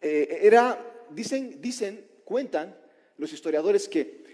[0.01, 2.75] Eh, era, dicen, dicen, cuentan
[3.17, 4.25] los historiadores que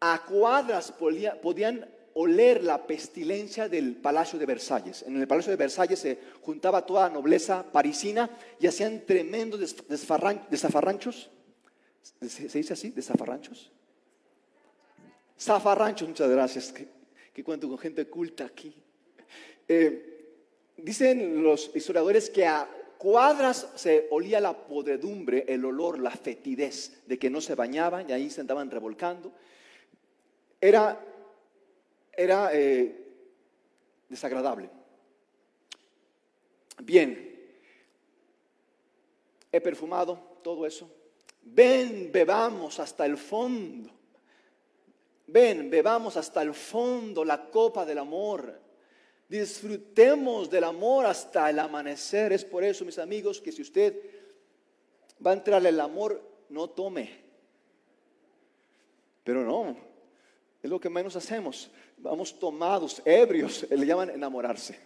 [0.00, 5.02] a cuadras podían oler la pestilencia del Palacio de Versalles.
[5.02, 8.28] En el Palacio de Versalles se juntaba toda la nobleza parisina
[8.60, 11.30] y hacían tremendos desafarranchos.
[12.20, 12.90] ¿Se dice así?
[12.90, 13.70] ¿Desafarranchos?
[15.38, 16.72] Zafarranchos, muchas gracias.
[17.32, 18.74] Que, cuento con gente culta aquí.
[19.66, 20.36] Eh,
[20.76, 22.68] dicen los historiadores que a
[23.02, 28.12] cuadras se olía la podredumbre, el olor, la fetidez de que no se bañaban y
[28.12, 29.32] ahí se andaban revolcando.
[30.60, 31.04] Era,
[32.12, 33.04] era eh,
[34.08, 34.70] desagradable.
[36.78, 37.44] Bien,
[39.50, 40.88] he perfumado todo eso.
[41.42, 43.90] Ven, bebamos hasta el fondo.
[45.26, 48.60] Ven, bebamos hasta el fondo la copa del amor.
[49.32, 52.34] Disfrutemos del amor hasta el amanecer.
[52.34, 53.98] Es por eso, mis amigos, que si usted
[55.26, 57.08] va a entrar el amor, no tome.
[59.24, 59.74] Pero no,
[60.62, 61.70] es lo que menos hacemos.
[61.96, 64.78] Vamos tomados, ebrios, le llaman enamorarse.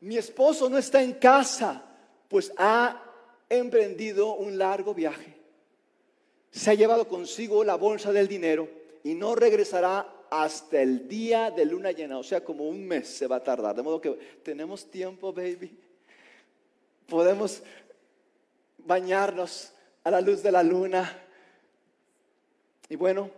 [0.00, 1.80] Mi esposo no está en casa,
[2.28, 3.04] pues ha
[3.48, 5.38] emprendido un largo viaje.
[6.50, 8.68] Se ha llevado consigo la bolsa del dinero
[9.04, 13.26] y no regresará hasta el día de luna llena, o sea, como un mes se
[13.26, 13.76] va a tardar.
[13.76, 15.78] De modo que tenemos tiempo, baby.
[17.06, 17.62] Podemos
[18.78, 21.22] bañarnos a la luz de la luna.
[22.88, 23.30] Y bueno,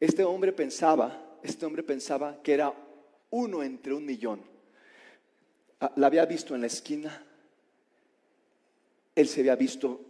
[0.00, 2.72] este hombre pensaba, este hombre pensaba que era
[3.28, 4.40] uno entre un millón.
[5.80, 7.26] Ah, la había visto en la esquina.
[9.14, 10.00] Él se había visto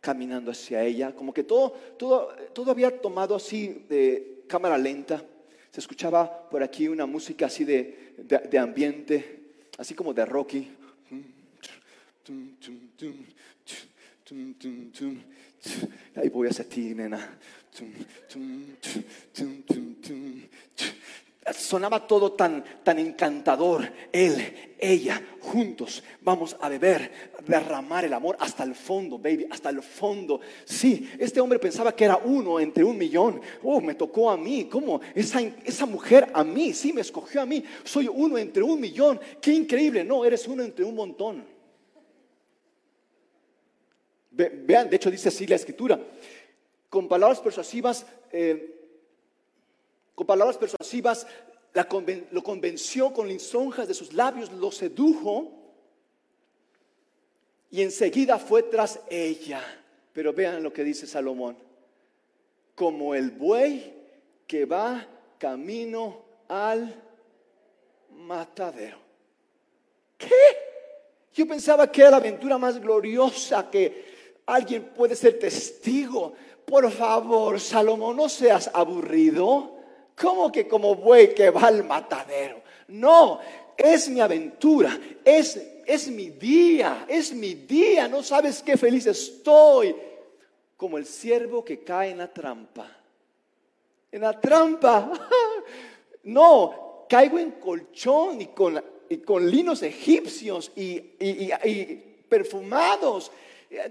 [0.00, 5.24] caminando hacia ella, como que todo, todo, todo había tomado así de cámara lenta.
[5.70, 9.42] Se escuchaba por aquí una música así de, de, ambiente,
[9.78, 10.70] así como de Rocky.
[16.16, 17.38] Ahí voy hacia ti, nena.
[21.52, 23.90] Sonaba todo tan, tan encantador.
[24.12, 27.10] Él, ella, juntos, vamos a beber,
[27.46, 30.40] derramar el amor hasta el fondo, baby, hasta el fondo.
[30.64, 33.40] Sí, este hombre pensaba que era uno entre un millón.
[33.62, 34.68] Oh, me tocó a mí.
[34.70, 35.00] ¿Cómo?
[35.14, 37.64] Esa, esa mujer a mí, sí, me escogió a mí.
[37.84, 39.20] Soy uno entre un millón.
[39.40, 40.04] Qué increíble.
[40.04, 41.44] No, eres uno entre un montón.
[44.30, 46.00] Vean, de hecho dice así la escritura.
[46.88, 48.06] Con palabras persuasivas.
[48.30, 48.77] Eh,
[50.18, 51.28] con palabras persuasivas
[52.32, 55.52] lo convenció con lisonjas de sus labios, lo sedujo
[57.70, 59.62] y enseguida fue tras ella.
[60.12, 61.56] Pero vean lo que dice Salomón.
[62.74, 63.94] Como el buey
[64.44, 65.06] que va
[65.38, 67.00] camino al
[68.10, 68.98] matadero.
[70.16, 70.34] ¿Qué?
[71.32, 76.32] Yo pensaba que era la aventura más gloriosa que alguien puede ser testigo.
[76.66, 79.77] Por favor, Salomón, no seas aburrido.
[80.20, 82.60] ¿Cómo que como buey que va al matadero?
[82.88, 83.40] No,
[83.76, 88.08] es mi aventura, es, es mi día, es mi día.
[88.08, 89.94] No sabes qué feliz estoy.
[90.76, 92.90] Como el siervo que cae en la trampa.
[94.10, 95.12] En la trampa.
[96.24, 98.84] No, caigo en colchón y con,
[99.24, 103.32] con linos egipcios y, y perfumados.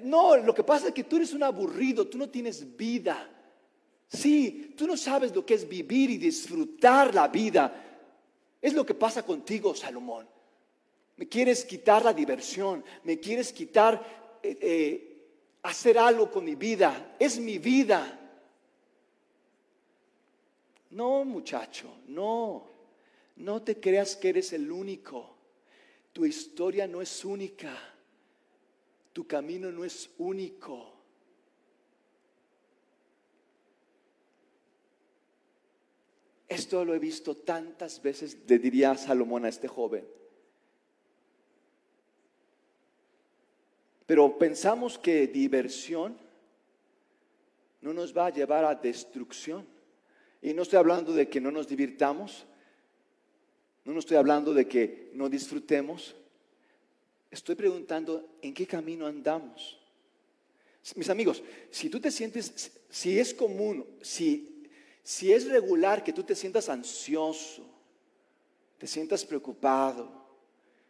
[0.03, 3.27] No, lo que pasa es que tú eres un aburrido, tú no tienes vida.
[4.09, 7.83] Sí, tú no sabes lo que es vivir y disfrutar la vida.
[8.61, 10.27] Es lo que pasa contigo, Salomón.
[11.17, 15.17] Me quieres quitar la diversión, me quieres quitar eh, eh,
[15.63, 17.15] hacer algo con mi vida.
[17.19, 18.17] Es mi vida.
[20.91, 22.65] No, muchacho, no.
[23.37, 25.35] No te creas que eres el único.
[26.13, 27.75] Tu historia no es única.
[29.11, 30.96] Tu camino no es único.
[36.47, 40.05] Esto lo he visto tantas veces, le diría Salomón a este joven.
[44.05, 46.17] Pero pensamos que diversión
[47.81, 49.67] no nos va a llevar a destrucción.
[50.41, 52.45] Y no estoy hablando de que no nos divirtamos,
[53.83, 56.15] no estoy hablando de que no disfrutemos.
[57.31, 59.79] Estoy preguntando en qué camino andamos.
[60.95, 64.56] Mis amigos, si tú te sientes, si es común, si
[65.07, 67.65] si es regular que tú te sientas ansioso,
[68.77, 70.11] te sientas preocupado,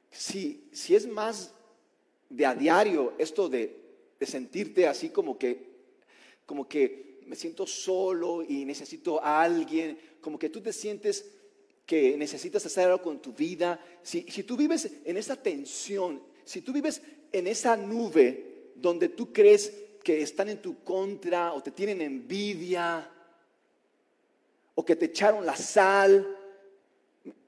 [0.09, 1.53] si, si es más
[2.27, 3.79] de a diario esto de,
[4.21, 5.69] sentirte así como que,
[6.47, 11.23] como que me siento solo y necesito a alguien, como que tú te sientes
[11.85, 16.61] que necesitas hacer algo con tu vida, si, si tú vives en esa tensión, si
[16.61, 19.71] tú vives en esa nube donde tú crees
[20.03, 23.11] que están en tu contra o te tienen envidia,
[24.79, 26.37] o que te echaron la sal.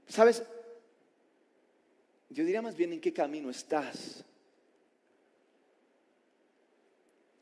[0.07, 0.41] ¿Sabes?
[2.27, 4.25] Yo diría más bien en qué camino estás.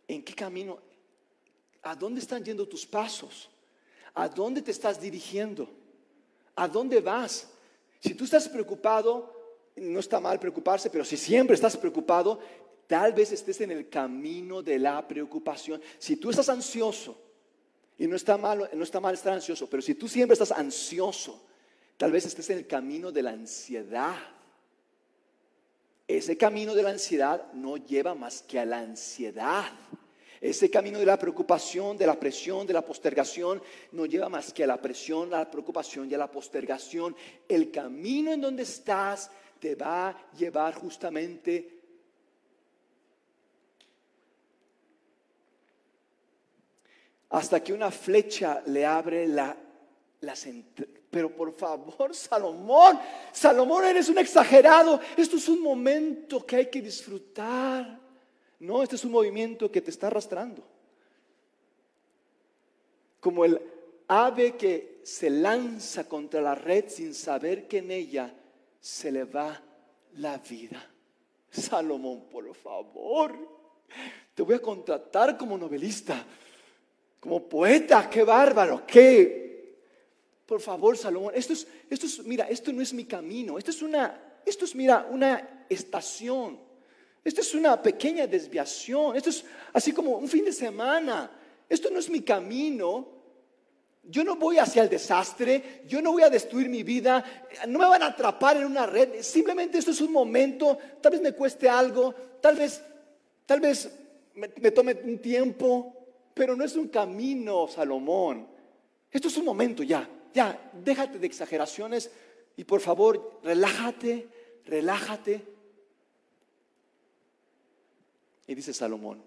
[0.09, 0.77] ¿En qué camino?
[1.83, 3.49] ¿A dónde están yendo tus pasos?
[4.13, 5.69] ¿A dónde te estás dirigiendo?
[6.57, 7.47] ¿A dónde vas?
[8.01, 9.33] Si tú estás preocupado,
[9.77, 12.41] no está mal preocuparse, pero si siempre estás preocupado,
[12.87, 15.81] tal vez estés en el camino de la preocupación.
[15.97, 17.26] Si tú estás ansioso,
[17.97, 21.43] y no está, mal, no está mal estar ansioso, pero si tú siempre estás ansioso,
[21.97, 24.17] tal vez estés en el camino de la ansiedad.
[26.07, 29.71] Ese camino de la ansiedad no lleva más que a la ansiedad.
[30.39, 34.63] Ese camino de la preocupación, de la presión, de la postergación, no lleva más que
[34.63, 37.15] a la presión, a la preocupación y a la postergación.
[37.49, 41.76] El camino en donde estás te va a llevar justamente
[47.29, 49.55] hasta que una flecha le abre la,
[50.21, 50.47] las
[51.09, 52.99] Pero por favor, Salomón,
[53.31, 54.99] Salomón, eres un exagerado.
[55.15, 57.99] Esto es un momento que hay que disfrutar.
[58.59, 60.63] No, este es un movimiento que te está arrastrando.
[63.19, 63.61] Como el
[64.07, 68.33] ave que se lanza contra la red sin saber que en ella
[68.79, 69.61] se le va
[70.13, 70.91] la vida.
[71.49, 73.35] Salomón, por favor,
[74.33, 76.25] te voy a contratar como novelista
[77.19, 79.47] como poeta, qué bárbaro, qué...
[80.45, 83.81] Por favor, Salomón, esto es, esto es, mira, esto no es mi camino, esto es
[83.81, 86.57] una, esto es, mira, una estación,
[87.21, 91.29] esto es una pequeña desviación, esto es así como un fin de semana,
[91.67, 93.09] esto no es mi camino,
[94.03, 97.25] yo no voy hacia el desastre, yo no voy a destruir mi vida,
[97.67, 101.21] no me van a atrapar en una red, simplemente esto es un momento, tal vez
[101.21, 102.81] me cueste algo, tal vez,
[103.45, 103.91] tal vez
[104.33, 105.96] me, me tome un tiempo,
[106.37, 108.47] pero no es un camino, Salomón.
[109.11, 110.07] Esto es un momento ya.
[110.33, 112.11] ya, déjate de exageraciones
[112.55, 114.27] y por favor, relájate,
[114.65, 115.43] relájate.
[118.45, 119.21] Y dice Salomón,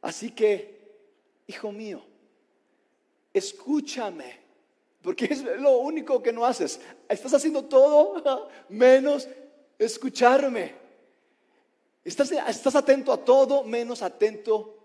[0.00, 0.96] así que,
[1.46, 2.02] hijo mío,
[3.32, 4.40] escúchame,
[5.02, 6.80] porque es lo único que no haces.
[7.08, 9.28] Estás haciendo todo menos
[9.78, 10.74] escucharme.
[12.02, 14.77] Estás, estás atento a todo menos atento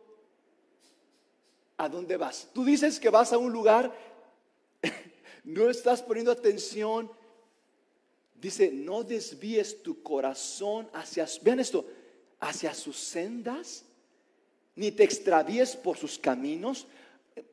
[1.78, 2.50] a dónde vas.
[2.54, 3.94] Tú dices que vas a un lugar,
[5.44, 7.12] no estás poniendo atención.
[8.36, 11.86] Dice, no desvíes tu corazón hacia, vean esto,
[12.40, 13.86] hacia sus sendas,
[14.76, 16.88] ni te extravíes por sus caminos.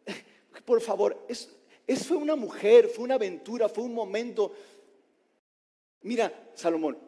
[0.64, 1.48] Por favor, es,
[2.04, 4.52] fue una mujer, fue una aventura, fue un momento.
[6.02, 6.98] Mira, Salomón,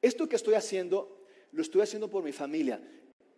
[0.00, 2.80] esto que estoy haciendo, lo estoy haciendo por mi familia.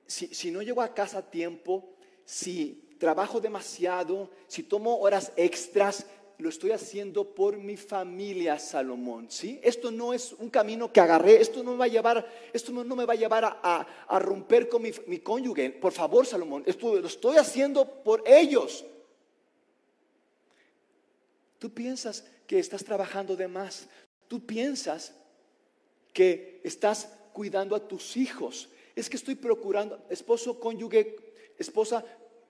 [0.07, 1.96] Si, si no llego a casa a tiempo,
[2.27, 6.05] si trabajo demasiado, si tomo horas extras,
[6.39, 9.31] lo estoy haciendo por mi familia, Salomón.
[9.31, 9.59] ¿sí?
[9.63, 12.97] Esto no es un camino que agarré, esto no me va a llevar, esto no,
[12.97, 15.71] me va a, llevar a, romper con mi, mi, cónyuge.
[15.71, 18.85] Por favor, Salomón, esto lo estoy haciendo por ellos.
[21.59, 23.89] Tú piensas que estás trabajando de más.
[24.29, 25.15] Tú piensas
[26.13, 28.69] que estás cuidando a tus hijos.
[28.95, 31.26] Es que estoy procurando, esposo, cónyuge,
[31.59, 32.05] esposa,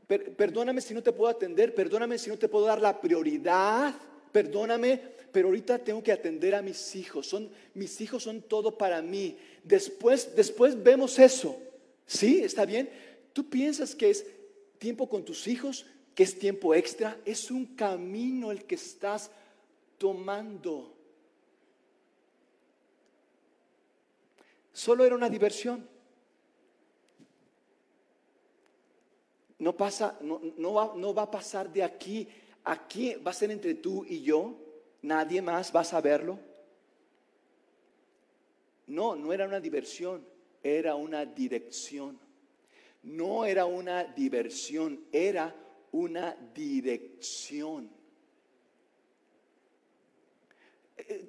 [0.07, 3.95] perdóname si no te puedo atender, perdóname si no te puedo dar la prioridad,
[4.33, 5.01] perdóname,
[5.33, 7.27] pero ahorita tengo que atender a mis hijos.
[7.27, 9.37] Son, mis hijos son todo para mí.
[9.64, 11.59] Después, después vemos eso.
[12.07, 12.40] ¿Sí?
[12.42, 12.88] ¿Está bien?
[13.33, 14.25] ¿Tú piensas que es
[14.79, 17.19] tiempo con tus hijos, que es tiempo extra?
[17.25, 19.31] Es un camino el que estás
[19.99, 20.95] tomando.
[24.73, 25.87] Solo era una diversión.
[29.66, 32.29] No pasa, no, va, no va a pasar de aquí.
[32.62, 34.55] Aquí va a ser entre tú y yo.
[35.02, 36.38] Nadie más va a saberlo.
[38.87, 40.24] No, no era una diversión,
[40.62, 42.16] era una dirección.
[43.02, 45.52] No era una diversión, era
[45.90, 47.90] una dirección.
[50.96, 51.29] Eh,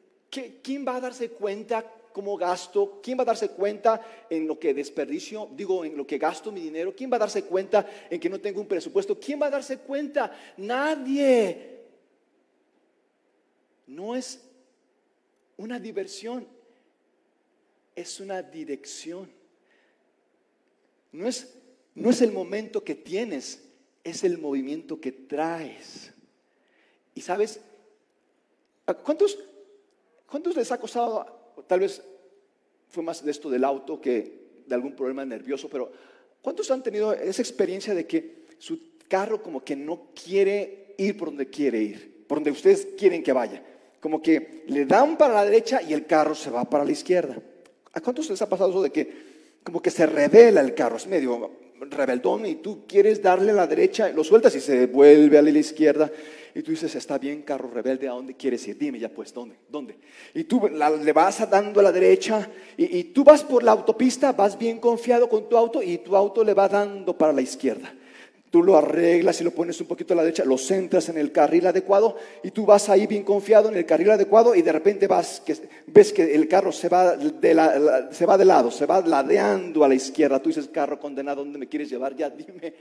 [0.61, 4.73] ¿Quién va a darse cuenta cómo gasto, quién va a darse cuenta en lo que
[4.73, 8.27] desperdicio, digo, en lo que gasto mi dinero, quién va a darse cuenta en que
[8.27, 11.83] no tengo un presupuesto, quién va a darse cuenta, nadie.
[13.85, 14.41] No es
[15.57, 16.47] una diversión,
[17.95, 19.29] es una dirección.
[21.11, 21.53] No es,
[21.93, 23.61] no es el momento que tienes,
[24.03, 26.11] es el movimiento que traes.
[27.13, 27.59] Y sabes,
[29.03, 29.37] ¿cuántos,
[30.25, 32.01] cuántos les ha costado tal vez
[32.89, 35.91] fue más de esto del auto que de algún problema nervioso, pero
[36.41, 41.29] ¿cuántos han tenido esa experiencia de que su carro como que no quiere ir por
[41.29, 43.63] donde quiere ir, por donde ustedes quieren que vaya?
[43.99, 47.41] Como que le dan para la derecha y el carro se va para la izquierda.
[47.93, 49.27] ¿A cuántos les ha pasado eso de que
[49.63, 54.09] como que se revela el carro, es medio rebeldón y tú quieres darle la derecha,
[54.09, 56.11] lo sueltas y se vuelve a la izquierda
[56.57, 58.79] y tú dices, está bien, carro rebelde, ¿a dónde quieres ir?
[58.79, 59.55] Dime ya pues, ¿dónde?
[59.69, 59.95] ¿Dónde?
[60.33, 64.57] Y tú le vas dando a la derecha y, tú vas por la autopista, vas
[64.57, 67.93] bien confiado con tu auto y tu auto le va dando para la izquierda.
[68.57, 71.31] Tú lo arreglas y lo pones un poquito a la derecha, lo centras en el
[71.31, 75.05] carril adecuado y tú vas ahí bien confiado en el carril adecuado y de repente
[75.05, 79.01] vas, que, ves que el carro se va, de se va de lado, se va
[79.01, 80.41] ladeando a la izquierda.
[80.41, 82.15] Tú dices, carro condenado, ¿dónde me quieres llevar?
[82.15, 82.73] Ya dime.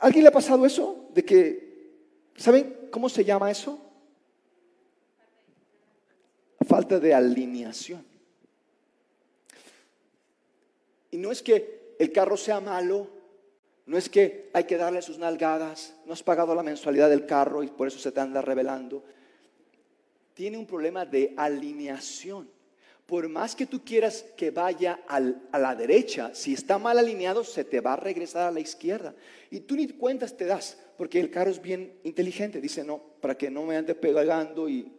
[0.00, 1.08] ¿Alguien le ha pasado eso?
[1.14, 1.76] De que
[2.36, 3.78] ¿Saben cómo se llama eso?
[6.66, 8.04] Falta de alineación.
[11.12, 13.15] Y no es que el carro sea malo,
[13.86, 17.62] no es que hay que darle sus nalgadas, no has pagado la mensualidad del carro
[17.62, 19.04] y por eso se te anda revelando.
[20.34, 22.48] Tiene un problema de alineación.
[23.06, 27.62] Por más que tú quieras que vaya a la derecha, si está mal alineado, se
[27.62, 29.14] te va a regresar a la izquierda.
[29.52, 32.60] Y tú ni cuentas te das porque el carro es bien inteligente.
[32.60, 34.92] Dice, no, para que no me ande pegando y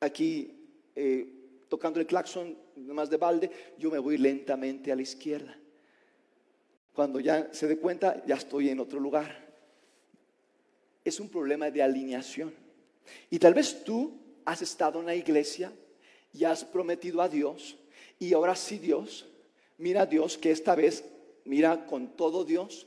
[0.00, 0.52] aquí
[0.96, 1.28] eh,
[1.68, 5.56] tocando el claxon más de balde, yo me voy lentamente a la izquierda.
[6.94, 9.50] Cuando ya se dé cuenta, ya estoy en otro lugar.
[11.04, 12.52] Es un problema de alineación.
[13.30, 15.72] Y tal vez tú has estado en la iglesia
[16.32, 17.76] y has prometido a Dios
[18.18, 19.26] y ahora sí Dios,
[19.78, 21.04] mira a Dios que esta vez,
[21.44, 22.86] mira con todo Dios,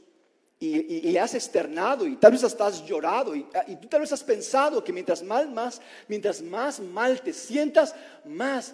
[0.58, 4.14] y, le has externado y tal vez hasta has llorado y, y, tú tal vez
[4.14, 7.94] has pensado que mientras mal, más, mientras más mal te sientas,
[8.24, 8.74] más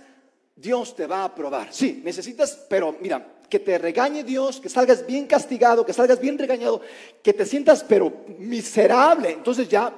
[0.55, 1.73] Dios te va a aprobar.
[1.73, 6.39] Sí, necesitas, pero mira, que te regañe Dios, que salgas bien castigado, que salgas bien
[6.39, 6.81] regañado,
[7.21, 9.29] que te sientas pero miserable.
[9.29, 9.93] Entonces ya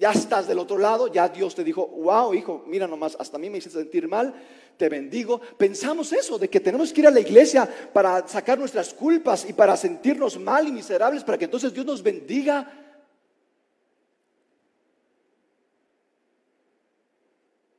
[0.00, 3.40] ya estás del otro lado, ya Dios te dijo, wow, hijo, mira nomás, hasta a
[3.40, 4.34] mí me hiciste sentir mal,
[4.78, 5.40] te bendigo.
[5.58, 9.52] Pensamos eso, de que tenemos que ir a la iglesia para sacar nuestras culpas y
[9.52, 12.72] para sentirnos mal y miserables, para que entonces Dios nos bendiga.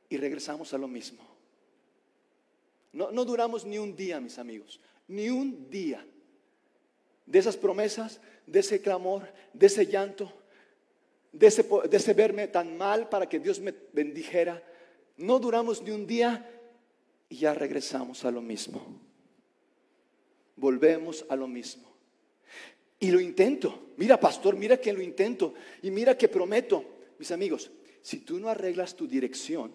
[0.09, 1.23] Y regresamos a lo mismo.
[2.93, 4.79] No, no duramos ni un día, mis amigos,
[5.11, 6.05] ni un día
[7.25, 10.33] de esas promesas, de ese clamor, de ese llanto,
[11.31, 14.63] de ese, verme tan mal para que Dios me bendijera.
[15.17, 16.49] No duramos ni un día
[17.29, 18.99] y ya regresamos a lo mismo.
[20.55, 21.89] Volvemos a lo mismo.
[22.99, 23.91] Y lo intento.
[23.97, 25.53] Mira, pastor, mira que lo intento.
[25.81, 26.83] Y mira que prometo.
[27.17, 29.73] Mis amigos, si tú no arreglas tu dirección,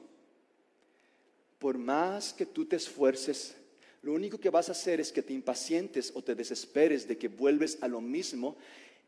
[1.59, 3.57] por más que tú te esfuerces,
[4.03, 7.29] lo único que vas a hacer es que te impacientes o te desesperes de que
[7.29, 8.57] vuelves a lo mismo.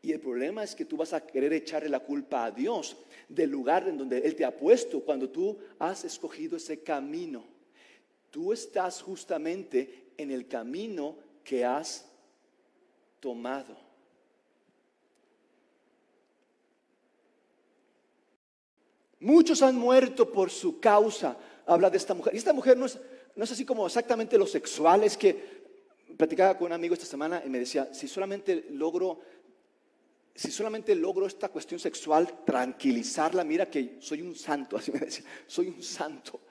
[0.01, 3.49] Y el problema es que tú vas a querer echarle la culpa a Dios del
[3.49, 7.43] lugar en donde Él te ha puesto cuando tú has escogido ese camino.
[8.31, 12.05] Tú estás justamente en el camino que has
[13.19, 13.89] tomado.
[19.19, 21.37] Muchos han muerto por su causa.
[21.65, 22.33] Habla de esta mujer.
[22.33, 22.97] Y esta mujer no es,
[23.39, 25.05] no es así como exactamente lo sexual.
[25.05, 25.33] Es que
[26.17, 29.21] platicaba con un amigo esta semana y me decía, si solamente logro,
[30.35, 34.75] si solamente logro esta cuestión sexual, tranquilizarla, mira que soy un santo.
[34.77, 36.41] Así me decía, soy un santo.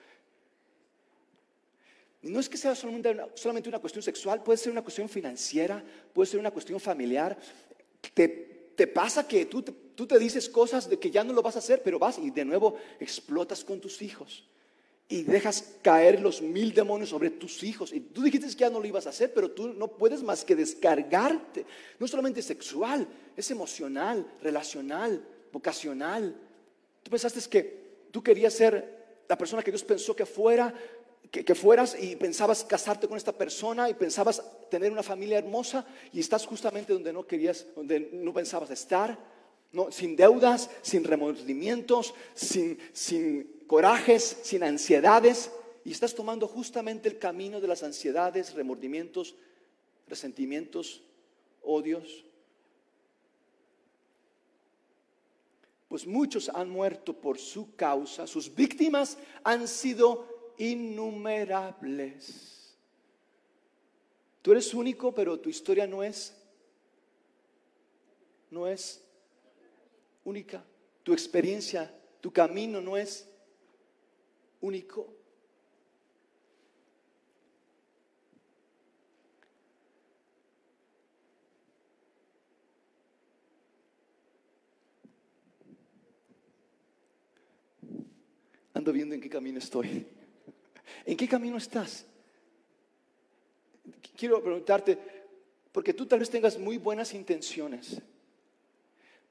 [2.23, 5.85] No es que sea solamente una, solamente una cuestión sexual, puede ser una cuestión financiera,
[6.15, 7.37] puede ser una cuestión familiar.
[8.15, 11.43] Te, te pasa que tú te, tú te dices cosas de que ya no lo
[11.43, 14.49] vas a hacer, pero vas y de nuevo explotas con tus hijos
[15.11, 17.93] y dejas caer los mil demonios sobre tus hijos.
[17.93, 20.45] Y tú dijiste que ya no lo ibas a hacer, pero tú no puedes más
[20.45, 21.65] que descargarte.
[21.99, 26.37] No solamente sexual, es emocional, relacional, vocacional.
[27.03, 30.75] Tú pensaste que tú querías ser la persona que Dios pensó que fuera,
[31.31, 36.21] que, fueras y pensabas casarte con esta persona y pensabas tener una familia hermosa y
[36.21, 39.19] estás justamente donde no querías, donde no pensabas estar,
[39.73, 45.53] no, sin deudas, sin remordimientos, sin, sin corajes, sin ansiedades
[45.85, 49.37] y estás tomando justamente el camino de las ansiedades, remordimientos,
[50.09, 51.03] resentimientos,
[51.63, 52.25] odios.
[55.87, 62.77] Pues muchos han muerto por su causa, sus víctimas han sido innumerables.
[64.43, 66.35] Tú eres único, pero tu historia no es
[68.51, 69.03] no es
[70.25, 70.65] única.
[71.03, 73.27] Tu experiencia, tu camino no es
[74.61, 75.15] único.
[88.75, 90.07] Ando viendo en qué camino estoy.
[91.05, 92.07] ¿En qué camino estás?
[94.17, 94.99] Quiero preguntarte,
[95.73, 98.01] porque tú tal vez tengas muy buenas intenciones,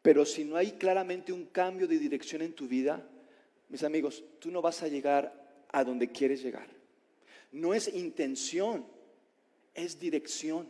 [0.01, 3.07] pero si no hay claramente un cambio de dirección en tu vida,
[3.69, 6.67] mis amigos, tú no vas a llegar a donde quieres llegar.
[7.51, 8.85] No es intención,
[9.73, 10.67] es dirección.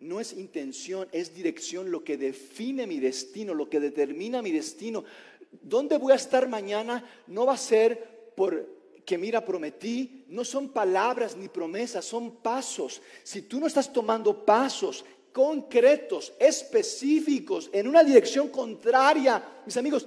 [0.00, 5.04] No es intención, es dirección lo que define mi destino, lo que determina mi destino.
[5.62, 7.04] ¿Dónde voy a estar mañana?
[7.28, 13.02] No va a ser por que mira, prometí, no son palabras ni promesas, son pasos.
[13.22, 20.06] Si tú no estás tomando pasos concretos, específicos, en una dirección contraria, mis amigos,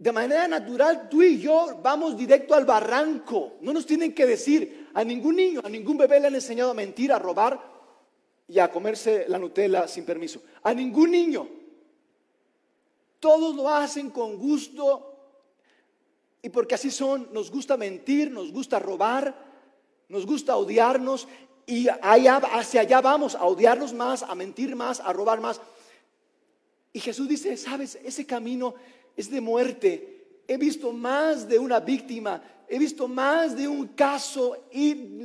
[0.00, 3.58] de manera natural tú y yo vamos directo al barranco.
[3.60, 6.74] No nos tienen que decir a ningún niño, a ningún bebé le han enseñado a
[6.74, 7.60] mentir, a robar
[8.48, 10.40] y a comerse la Nutella sin permiso.
[10.62, 11.46] A ningún niño.
[13.18, 15.18] Todos lo hacen con gusto
[16.40, 19.34] y porque así son, nos gusta mentir, nos gusta robar,
[20.08, 21.28] nos gusta odiarnos
[21.66, 25.60] y allá, hacia allá vamos, a odiarnos más, a mentir más, a robar más.
[26.94, 28.74] Y Jesús dice, sabes, ese camino
[29.16, 30.24] es de muerte.
[30.46, 35.22] He visto más de una víctima, he visto más de un caso y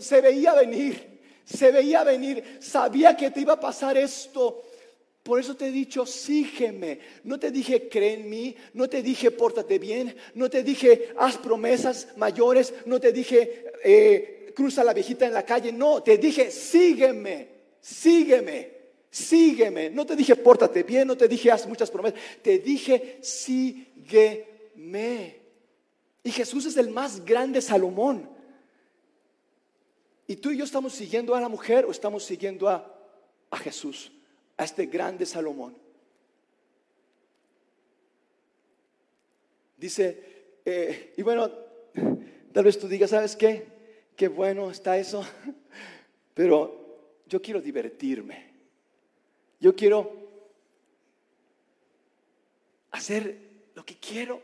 [0.00, 4.62] se veía venir, se veía venir, sabía que te iba a pasar esto.
[5.22, 7.00] Por eso te he dicho, sígueme.
[7.24, 8.54] No te dije, cree en mí.
[8.74, 10.14] No te dije, pórtate bien.
[10.34, 12.72] No te dije, haz promesas mayores.
[12.84, 15.72] No te dije, eh, cruza la viejita en la calle.
[15.72, 17.48] No, te dije, sígueme.
[17.80, 18.75] Sígueme.
[19.16, 19.90] Sígueme.
[19.90, 21.08] No te dije, pórtate bien.
[21.08, 22.20] No te dije, haz muchas promesas.
[22.42, 23.86] Te dije, sígueme.
[26.22, 28.28] Y Jesús es el más grande Salomón.
[30.26, 32.92] ¿Y tú y yo estamos siguiendo a la mujer o estamos siguiendo a,
[33.50, 34.10] a Jesús?
[34.56, 35.76] a este grande Salomón.
[39.76, 41.50] Dice, eh, y bueno,
[42.52, 43.66] tal vez tú digas, ¿sabes qué?
[44.16, 45.24] Qué bueno está eso,
[46.34, 48.45] pero yo quiero divertirme.
[49.60, 50.12] Yo quiero
[52.90, 53.38] hacer
[53.74, 54.40] lo que quiero.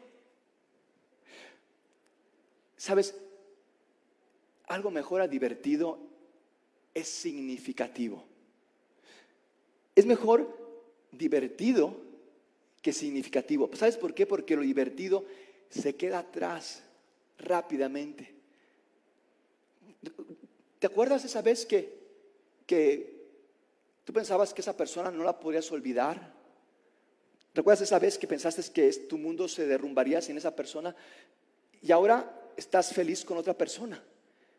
[2.77, 3.15] ¿Sabes?
[4.67, 5.99] Algo mejor a divertido
[6.95, 8.25] es significativo.
[9.95, 10.59] Es mejor
[11.13, 11.97] divertido
[12.81, 13.71] que significativo.
[13.75, 14.27] ¿Sabes por qué?
[14.27, 15.25] Porque lo divertido
[15.71, 16.83] se queda atrás
[17.39, 18.35] rápidamente.
[20.79, 21.97] ¿Te acuerdas esa vez que,
[22.67, 23.12] que
[24.05, 26.35] tú pensabas que esa persona no la podrías olvidar?
[27.55, 30.95] ¿Recuerdas esa vez que pensaste que tu mundo se derrumbaría sin esa persona?
[31.81, 34.03] Y ahora estás feliz con otra persona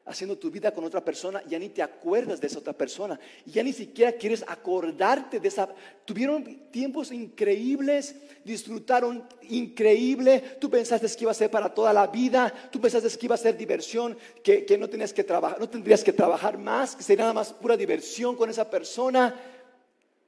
[0.06, 3.64] haciendo tu vida con otra persona, ya ni te acuerdas de esa otra persona, ya
[3.64, 5.70] ni siquiera quieres acordarte de esa.
[6.04, 12.54] Tuvieron tiempos increíbles, disfrutaron increíble, tú pensaste que iba a ser para toda la vida,
[12.70, 16.12] tú pensaste que iba a ser diversión, que, no tenías que trabajar, no tendrías que
[16.12, 19.40] trabajar más, que sería nada más pura diversión con esa persona.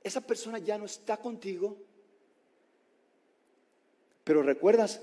[0.01, 1.75] Esa persona ya no está contigo.
[4.23, 5.01] Pero recuerdas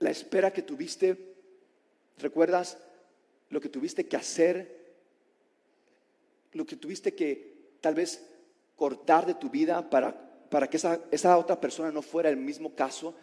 [0.00, 1.34] la espera que tuviste,
[2.18, 2.76] recuerdas
[3.50, 4.76] lo que tuviste que hacer,
[6.52, 8.22] lo que tuviste que tal vez
[8.76, 12.74] cortar de tu vida para, para que esa, esa otra persona no fuera el mismo
[12.74, 13.14] caso,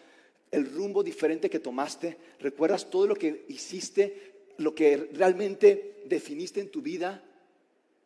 [0.52, 6.70] el rumbo diferente que tomaste, recuerdas todo lo que hiciste, lo que realmente definiste en
[6.70, 7.24] tu vida.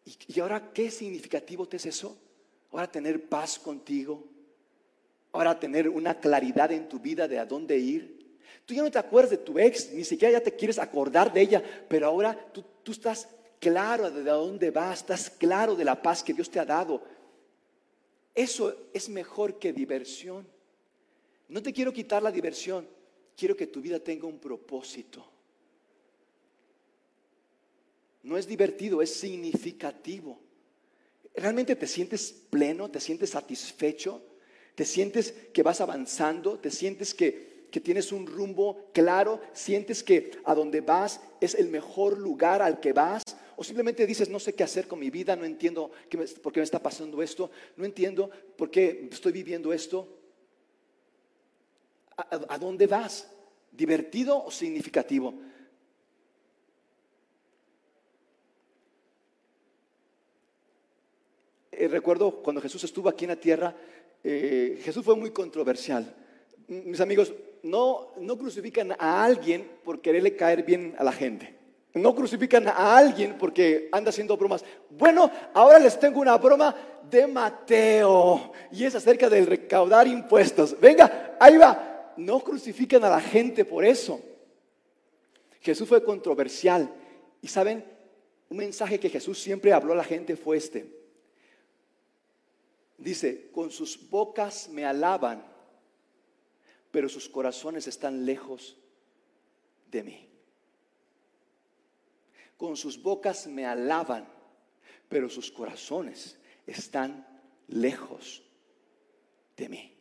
[0.05, 2.17] ¿Y, ahora qué significativo te es eso?
[2.71, 4.23] Ahora tener paz contigo,
[5.33, 8.16] ahora tener una claridad en tu vida de a dónde ir.
[8.67, 11.39] Tú ya no te acuerdas de tu ex, ni siquiera ya te quieres acordar de
[11.39, 13.29] ella, pero ahora tú, tú estás
[13.61, 17.01] claro de dónde vas, estás claro de la paz que Dios te ha dado.
[18.35, 20.45] Eso es mejor que diversión.
[21.47, 22.85] No te quiero quitar la diversión,
[23.37, 25.25] quiero que tu vida tenga un propósito.
[28.23, 30.41] No es divertido, es significativo.
[31.33, 32.91] ¿Realmente te sientes pleno?
[32.91, 34.21] ¿Te sientes satisfecho?
[34.75, 36.59] ¿Te sientes que vas avanzando?
[36.59, 41.69] ¿Te sientes que que tienes un rumbo claro, sientes que a donde vas es el
[41.69, 43.21] mejor lugar al que vas,
[43.55, 45.91] o simplemente dices, no sé qué hacer con mi vida, no entiendo
[46.41, 50.07] por qué me está pasando esto, no entiendo por qué estoy viviendo esto.
[52.15, 53.29] ¿A, dónde vas?
[53.71, 55.35] ¿Divertido o significativo?
[61.71, 63.75] Eh, recuerdo cuando Jesús estuvo aquí en la tierra,
[64.23, 66.11] eh, Jesús fue muy controversial.
[66.67, 67.31] Mis amigos,
[67.63, 71.55] no, crucifican a alguien por quererle caer bien a la gente.
[71.93, 74.63] No crucifican a alguien porque anda haciendo bromas.
[74.89, 76.75] Bueno, ahora les tengo una broma
[77.09, 80.79] de Mateo y es acerca del recaudar impuestos.
[80.79, 82.13] Venga, ahí va.
[82.17, 84.21] No crucifican a la gente por eso.
[85.61, 86.89] Jesús fue controversial.
[87.41, 87.83] Y saben,
[88.49, 90.97] un mensaje que Jesús siempre habló a la gente fue este.
[92.97, 95.56] Dice, con sus bocas me alaban
[96.91, 98.77] pero sus corazones están lejos
[99.91, 100.29] de mí.
[102.57, 104.27] Con sus bocas me alaban,
[105.07, 107.25] pero sus corazones están
[107.67, 108.43] lejos
[109.55, 109.93] de mí.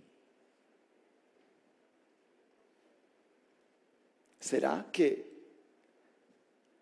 [4.40, 5.32] ¿Será que,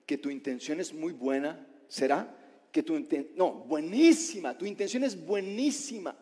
[0.05, 1.67] que tu intención es muy buena?
[1.89, 2.37] ¿Será
[2.71, 6.17] que tu intención, no, buenísima, tu intención es buenísima,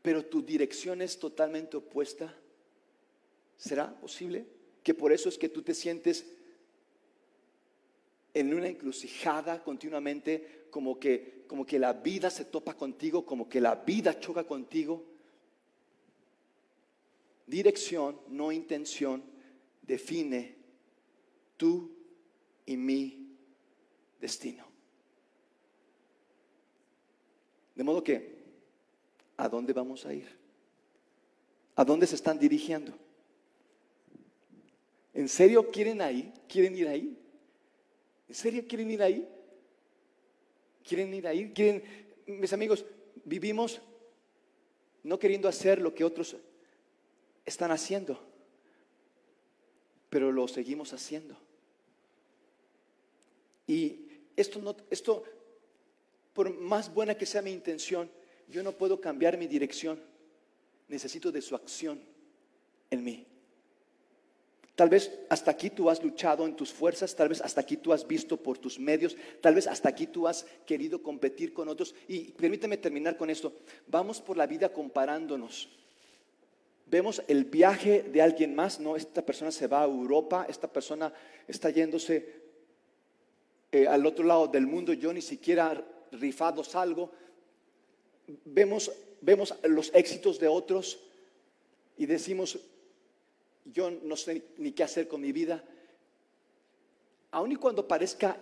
[0.00, 2.34] pero tu dirección es totalmente opuesta?
[3.60, 4.46] ¿Será posible
[4.82, 6.24] que por eso es que tú te sientes
[8.32, 13.60] en una encrucijada continuamente, como que, como que la vida se topa contigo, como que
[13.60, 15.04] la vida choca contigo?
[17.46, 19.22] Dirección, no intención,
[19.82, 20.56] define
[21.58, 21.94] tú
[22.64, 23.36] y mi
[24.18, 24.64] destino.
[27.74, 28.42] De modo que,
[29.36, 30.34] ¿a dónde vamos a ir?
[31.76, 33.09] ¿A dónde se están dirigiendo?
[35.12, 36.32] ¿En serio quieren ahí?
[36.48, 37.16] ¿Quieren ir ahí?
[38.28, 39.28] ¿En serio quieren ir ahí?
[40.84, 41.52] ¿Quieren ir ahí?
[41.52, 41.82] ¿Quieren?
[42.26, 42.84] Mis amigos,
[43.24, 43.80] vivimos
[45.02, 46.36] no queriendo hacer lo que otros
[47.44, 48.20] están haciendo,
[50.08, 51.36] pero lo seguimos haciendo.
[53.66, 54.06] Y
[54.36, 55.24] esto no, esto,
[56.32, 58.10] por más buena que sea mi intención,
[58.48, 60.00] yo no puedo cambiar mi dirección.
[60.88, 62.00] Necesito de su acción
[62.90, 63.26] en mí.
[64.80, 67.92] Tal vez hasta aquí tú has luchado en tus fuerzas, tal vez hasta aquí tú
[67.92, 71.94] has visto por tus medios, tal vez hasta aquí tú has querido competir con otros.
[72.08, 73.52] Y permíteme terminar con esto.
[73.88, 75.68] Vamos por la vida comparándonos.
[76.86, 81.12] Vemos el viaje de alguien más, no, esta persona se va a Europa, esta persona
[81.46, 82.40] está yéndose
[83.72, 87.10] eh, al otro lado del mundo, yo ni siquiera rifado salgo.
[88.46, 91.00] Vemos, vemos los éxitos de otros
[91.98, 92.58] y decimos,
[93.64, 95.64] yo no sé ni qué hacer con mi vida.
[97.32, 98.36] Aun y cuando parezca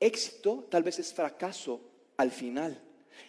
[0.00, 1.80] éxito, tal vez es fracaso
[2.16, 2.80] al final.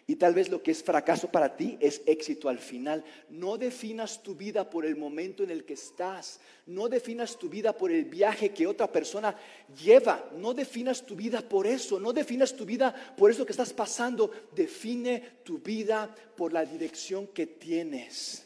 [0.05, 3.03] Y tal vez lo que es fracaso para ti es éxito al final.
[3.29, 6.39] No definas tu vida por el momento en el que estás.
[6.65, 9.35] No definas tu vida por el viaje que otra persona
[9.81, 10.29] lleva.
[10.37, 11.99] No definas tu vida por eso.
[11.99, 14.31] No definas tu vida por eso que estás pasando.
[14.53, 18.45] Define tu vida por la dirección que tienes.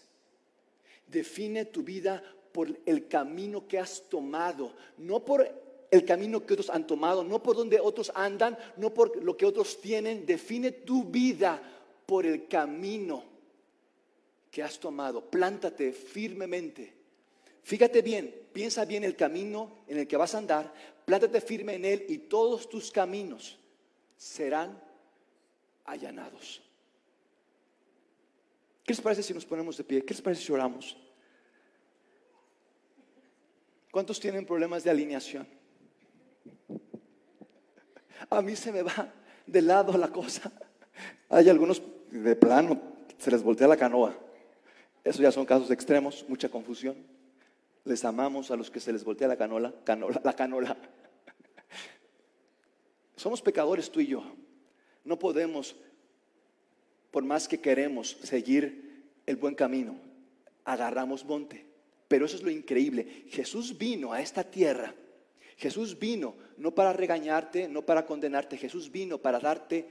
[1.07, 2.21] Define tu vida
[2.57, 4.73] por el camino que has tomado.
[4.97, 5.47] No por
[5.91, 9.45] el camino que otros han tomado, no por donde otros andan, no por lo que
[9.45, 10.25] otros tienen.
[10.25, 11.61] Define tu vida
[12.07, 13.23] por el camino
[14.49, 15.21] que has tomado.
[15.29, 16.91] Plántate firmemente.
[17.61, 20.73] Fíjate bien, piensa bien el camino en el que vas a andar,
[21.05, 23.59] plántate firme en él y todos tus caminos
[24.17, 24.81] serán
[25.85, 26.59] allanados.
[28.83, 30.03] ¿Qué les parece si nos ponemos de pie?
[30.03, 30.97] ¿Qué les parece si oramos?
[33.97, 35.47] ¿Cuántos tienen problemas de alineación?
[38.29, 39.11] A mí se me va
[39.47, 40.51] de lado la cosa.
[41.29, 41.81] Hay algunos
[42.11, 42.79] de plano,
[43.17, 44.15] se les voltea la canoa.
[45.03, 46.95] Eso ya son casos extremos, mucha confusión.
[47.85, 49.73] Les amamos a los que se les voltea la canola,
[50.23, 50.77] la canola.
[53.15, 54.23] Somos pecadores tú y yo.
[55.05, 55.75] No podemos,
[57.09, 59.99] por más que queremos seguir el buen camino,
[60.65, 61.66] agarramos monte.
[62.07, 63.25] Pero eso es lo increíble.
[63.29, 64.93] Jesús vino a esta tierra
[65.57, 69.87] Jesús vino no para regañarte, no para condenarte, Jesús vino para darte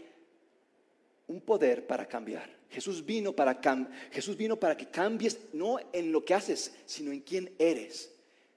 [1.26, 2.48] un poder para cambiar.
[2.70, 3.60] Jesús vino para
[4.12, 8.12] Jesús vino para que cambies no en lo que haces, sino en quién eres.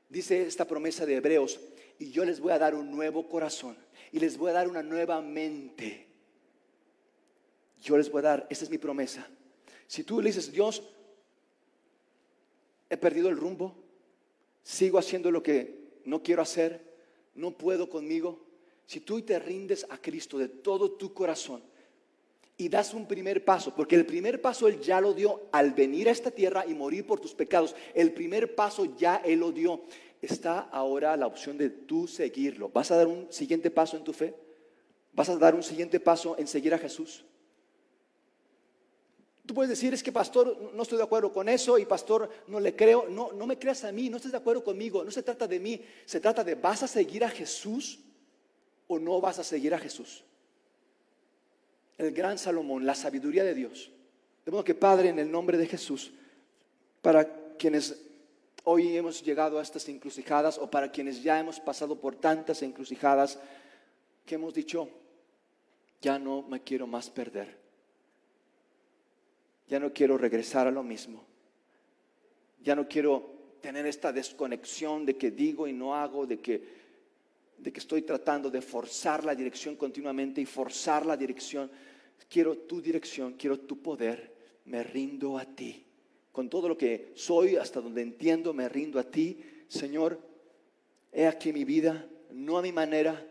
[0.07, 1.59] Dice esta promesa de Hebreos,
[1.97, 3.75] y yo les voy a dar un nuevo corazón
[4.11, 6.07] y les voy a dar una nueva mente.
[7.81, 9.27] Yo les voy a dar, esa es mi promesa.
[9.87, 10.83] Si tú le dices, Dios,
[12.89, 13.75] he perdido el rumbo,
[14.63, 16.81] sigo haciendo lo que no quiero hacer,
[17.35, 18.39] no puedo conmigo.
[18.85, 21.61] Si tú te rindes a Cristo de todo tu corazón
[22.57, 26.09] y das un primer paso, porque el primer paso Él ya lo dio al venir
[26.09, 29.83] a esta tierra y morir por tus pecados, el primer paso ya Él lo dio.
[30.21, 32.69] Está ahora la opción de tú seguirlo.
[32.69, 34.33] ¿Vas a dar un siguiente paso en tu fe?
[35.13, 37.23] ¿Vas a dar un siguiente paso en seguir a Jesús?
[39.49, 42.59] Tú puedes decir, es que pastor, no estoy de acuerdo con eso y pastor, no
[42.59, 43.09] le creo.
[43.09, 45.03] No, no me creas a mí, no estés de acuerdo conmigo.
[45.03, 47.97] No se trata de mí, se trata de, ¿vas a seguir a Jesús
[48.85, 50.23] o no vas a seguir a Jesús?
[51.97, 53.89] El gran Salomón, la sabiduría de Dios.
[54.45, 56.11] De modo que Padre, en el nombre de Jesús,
[57.01, 57.99] para quienes
[58.65, 63.39] hoy hemos llegado a estas encrucijadas o para quienes ya hemos pasado por tantas encrucijadas,
[64.27, 64.89] que hemos dicho,
[66.03, 67.58] ya no me quiero más perder
[69.69, 71.23] ya no quiero regresar a lo mismo.
[72.61, 76.61] Ya no quiero tener esta desconexión de que digo y no hago, de que,
[77.57, 81.69] de que estoy tratando de forzar la dirección continuamente y forzar la dirección.
[82.27, 84.33] Quiero tu dirección, quiero tu poder.
[84.65, 85.85] Me rindo a ti.
[86.31, 89.39] Con todo lo que soy, hasta donde entiendo, me rindo a ti.
[89.67, 90.19] Señor,
[91.11, 93.23] he aquí mi vida, no a mi manera,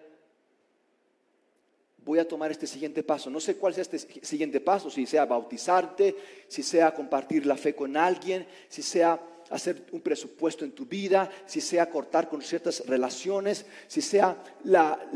[2.09, 3.29] voy a tomar este siguiente paso.
[3.29, 6.17] No sé cuál sea este siguiente paso, si sea bautizarte,
[6.49, 11.31] si sea compartir la fe con alguien, si sea hacer un presupuesto en tu vida,
[11.45, 15.11] si sea cortar con ciertas relaciones, si sea la,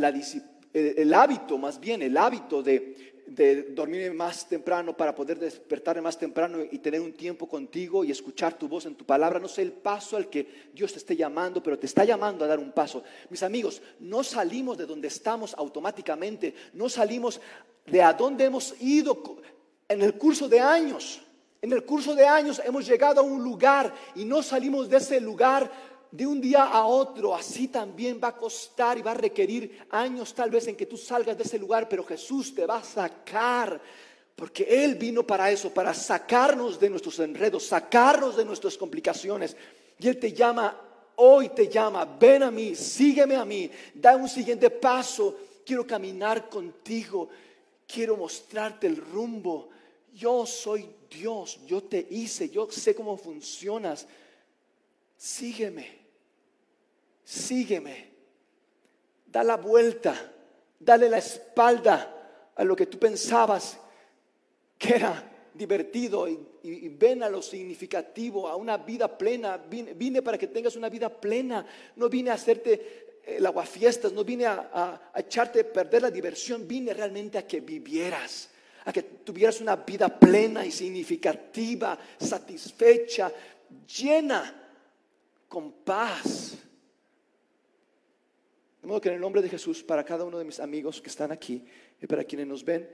[0.75, 6.19] el hábito, más bien el hábito de, de dormir más temprano para poder despertar más
[6.19, 9.39] temprano y tener un tiempo contigo y escuchar tu voz en tu palabra.
[9.39, 12.49] No sé el paso al que Dios te esté llamando, pero te está llamando a
[12.49, 13.03] dar un paso.
[13.31, 17.41] Mis amigos, no salimos de donde estamos automáticamente, no salimos
[17.87, 19.41] de a dónde hemos ido
[19.89, 21.23] en el curso de años.
[21.61, 25.21] En el curso de años hemos llegado a un lugar y no salimos de ese
[25.21, 25.71] lugar
[26.13, 30.35] de un día a otro, así también va a costar y va a requerir años
[30.35, 33.81] tal vez en que tú salgas de ese lugar, pero Jesús te va a sacar,
[34.37, 39.57] porque Él vino para eso, para sacarnos de nuestros enredos, sacarnos de nuestras complicaciones.
[39.99, 40.79] Y Él te llama,
[41.17, 45.35] hoy te llama, ven a mí, sígueme a mí, da un siguiente paso,
[45.65, 47.31] quiero caminar contigo,
[47.87, 49.71] quiero mostrarte el rumbo.
[50.13, 54.07] Yo soy Dios, yo te hice, yo sé cómo funcionas.
[55.17, 56.02] Sígueme
[57.25, 58.11] sígueme,
[59.27, 60.15] da la vuelta,
[60.79, 63.79] dale la espalda a lo que tú pensabas
[64.79, 69.57] que era divertido y, ven a lo significativo, a una vida plena.
[69.57, 71.67] Vine, para que tengas una vida plena.
[71.97, 72.73] No vine a hacerte
[73.25, 76.69] eh, el aguafiestas, no vine a, a echarte a perder la diversión.
[76.69, 78.51] Vine realmente a que vivieras,
[78.85, 83.33] a que tuvieras una vida plena y significativa, satisfecha,
[83.87, 84.63] llena,
[85.49, 86.57] con paz.
[88.83, 91.09] De modo que en el nombre de Jesús, para cada uno de mis amigos que
[91.09, 91.65] están aquí
[92.01, 92.91] y para quienes nos ven,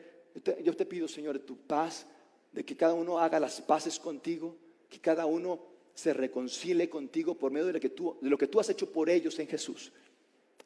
[0.63, 2.07] yo te, pido, Señor, de tu paz,
[2.53, 4.55] de que cada uno haga las paces contigo,
[4.89, 5.59] que cada uno
[5.95, 8.93] se reconcilie contigo por medio de lo que tú, de lo que tú has hecho
[8.93, 9.91] por ellos en Jesús.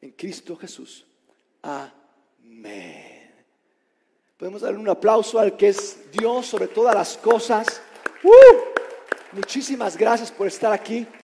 [0.01, 1.05] En Cristo Jesús.
[1.61, 3.31] Amén.
[4.37, 7.81] Podemos darle un aplauso al que es Dios sobre todas las cosas.
[8.23, 8.73] ¡Uh!
[9.31, 11.07] Muchísimas gracias por estar aquí.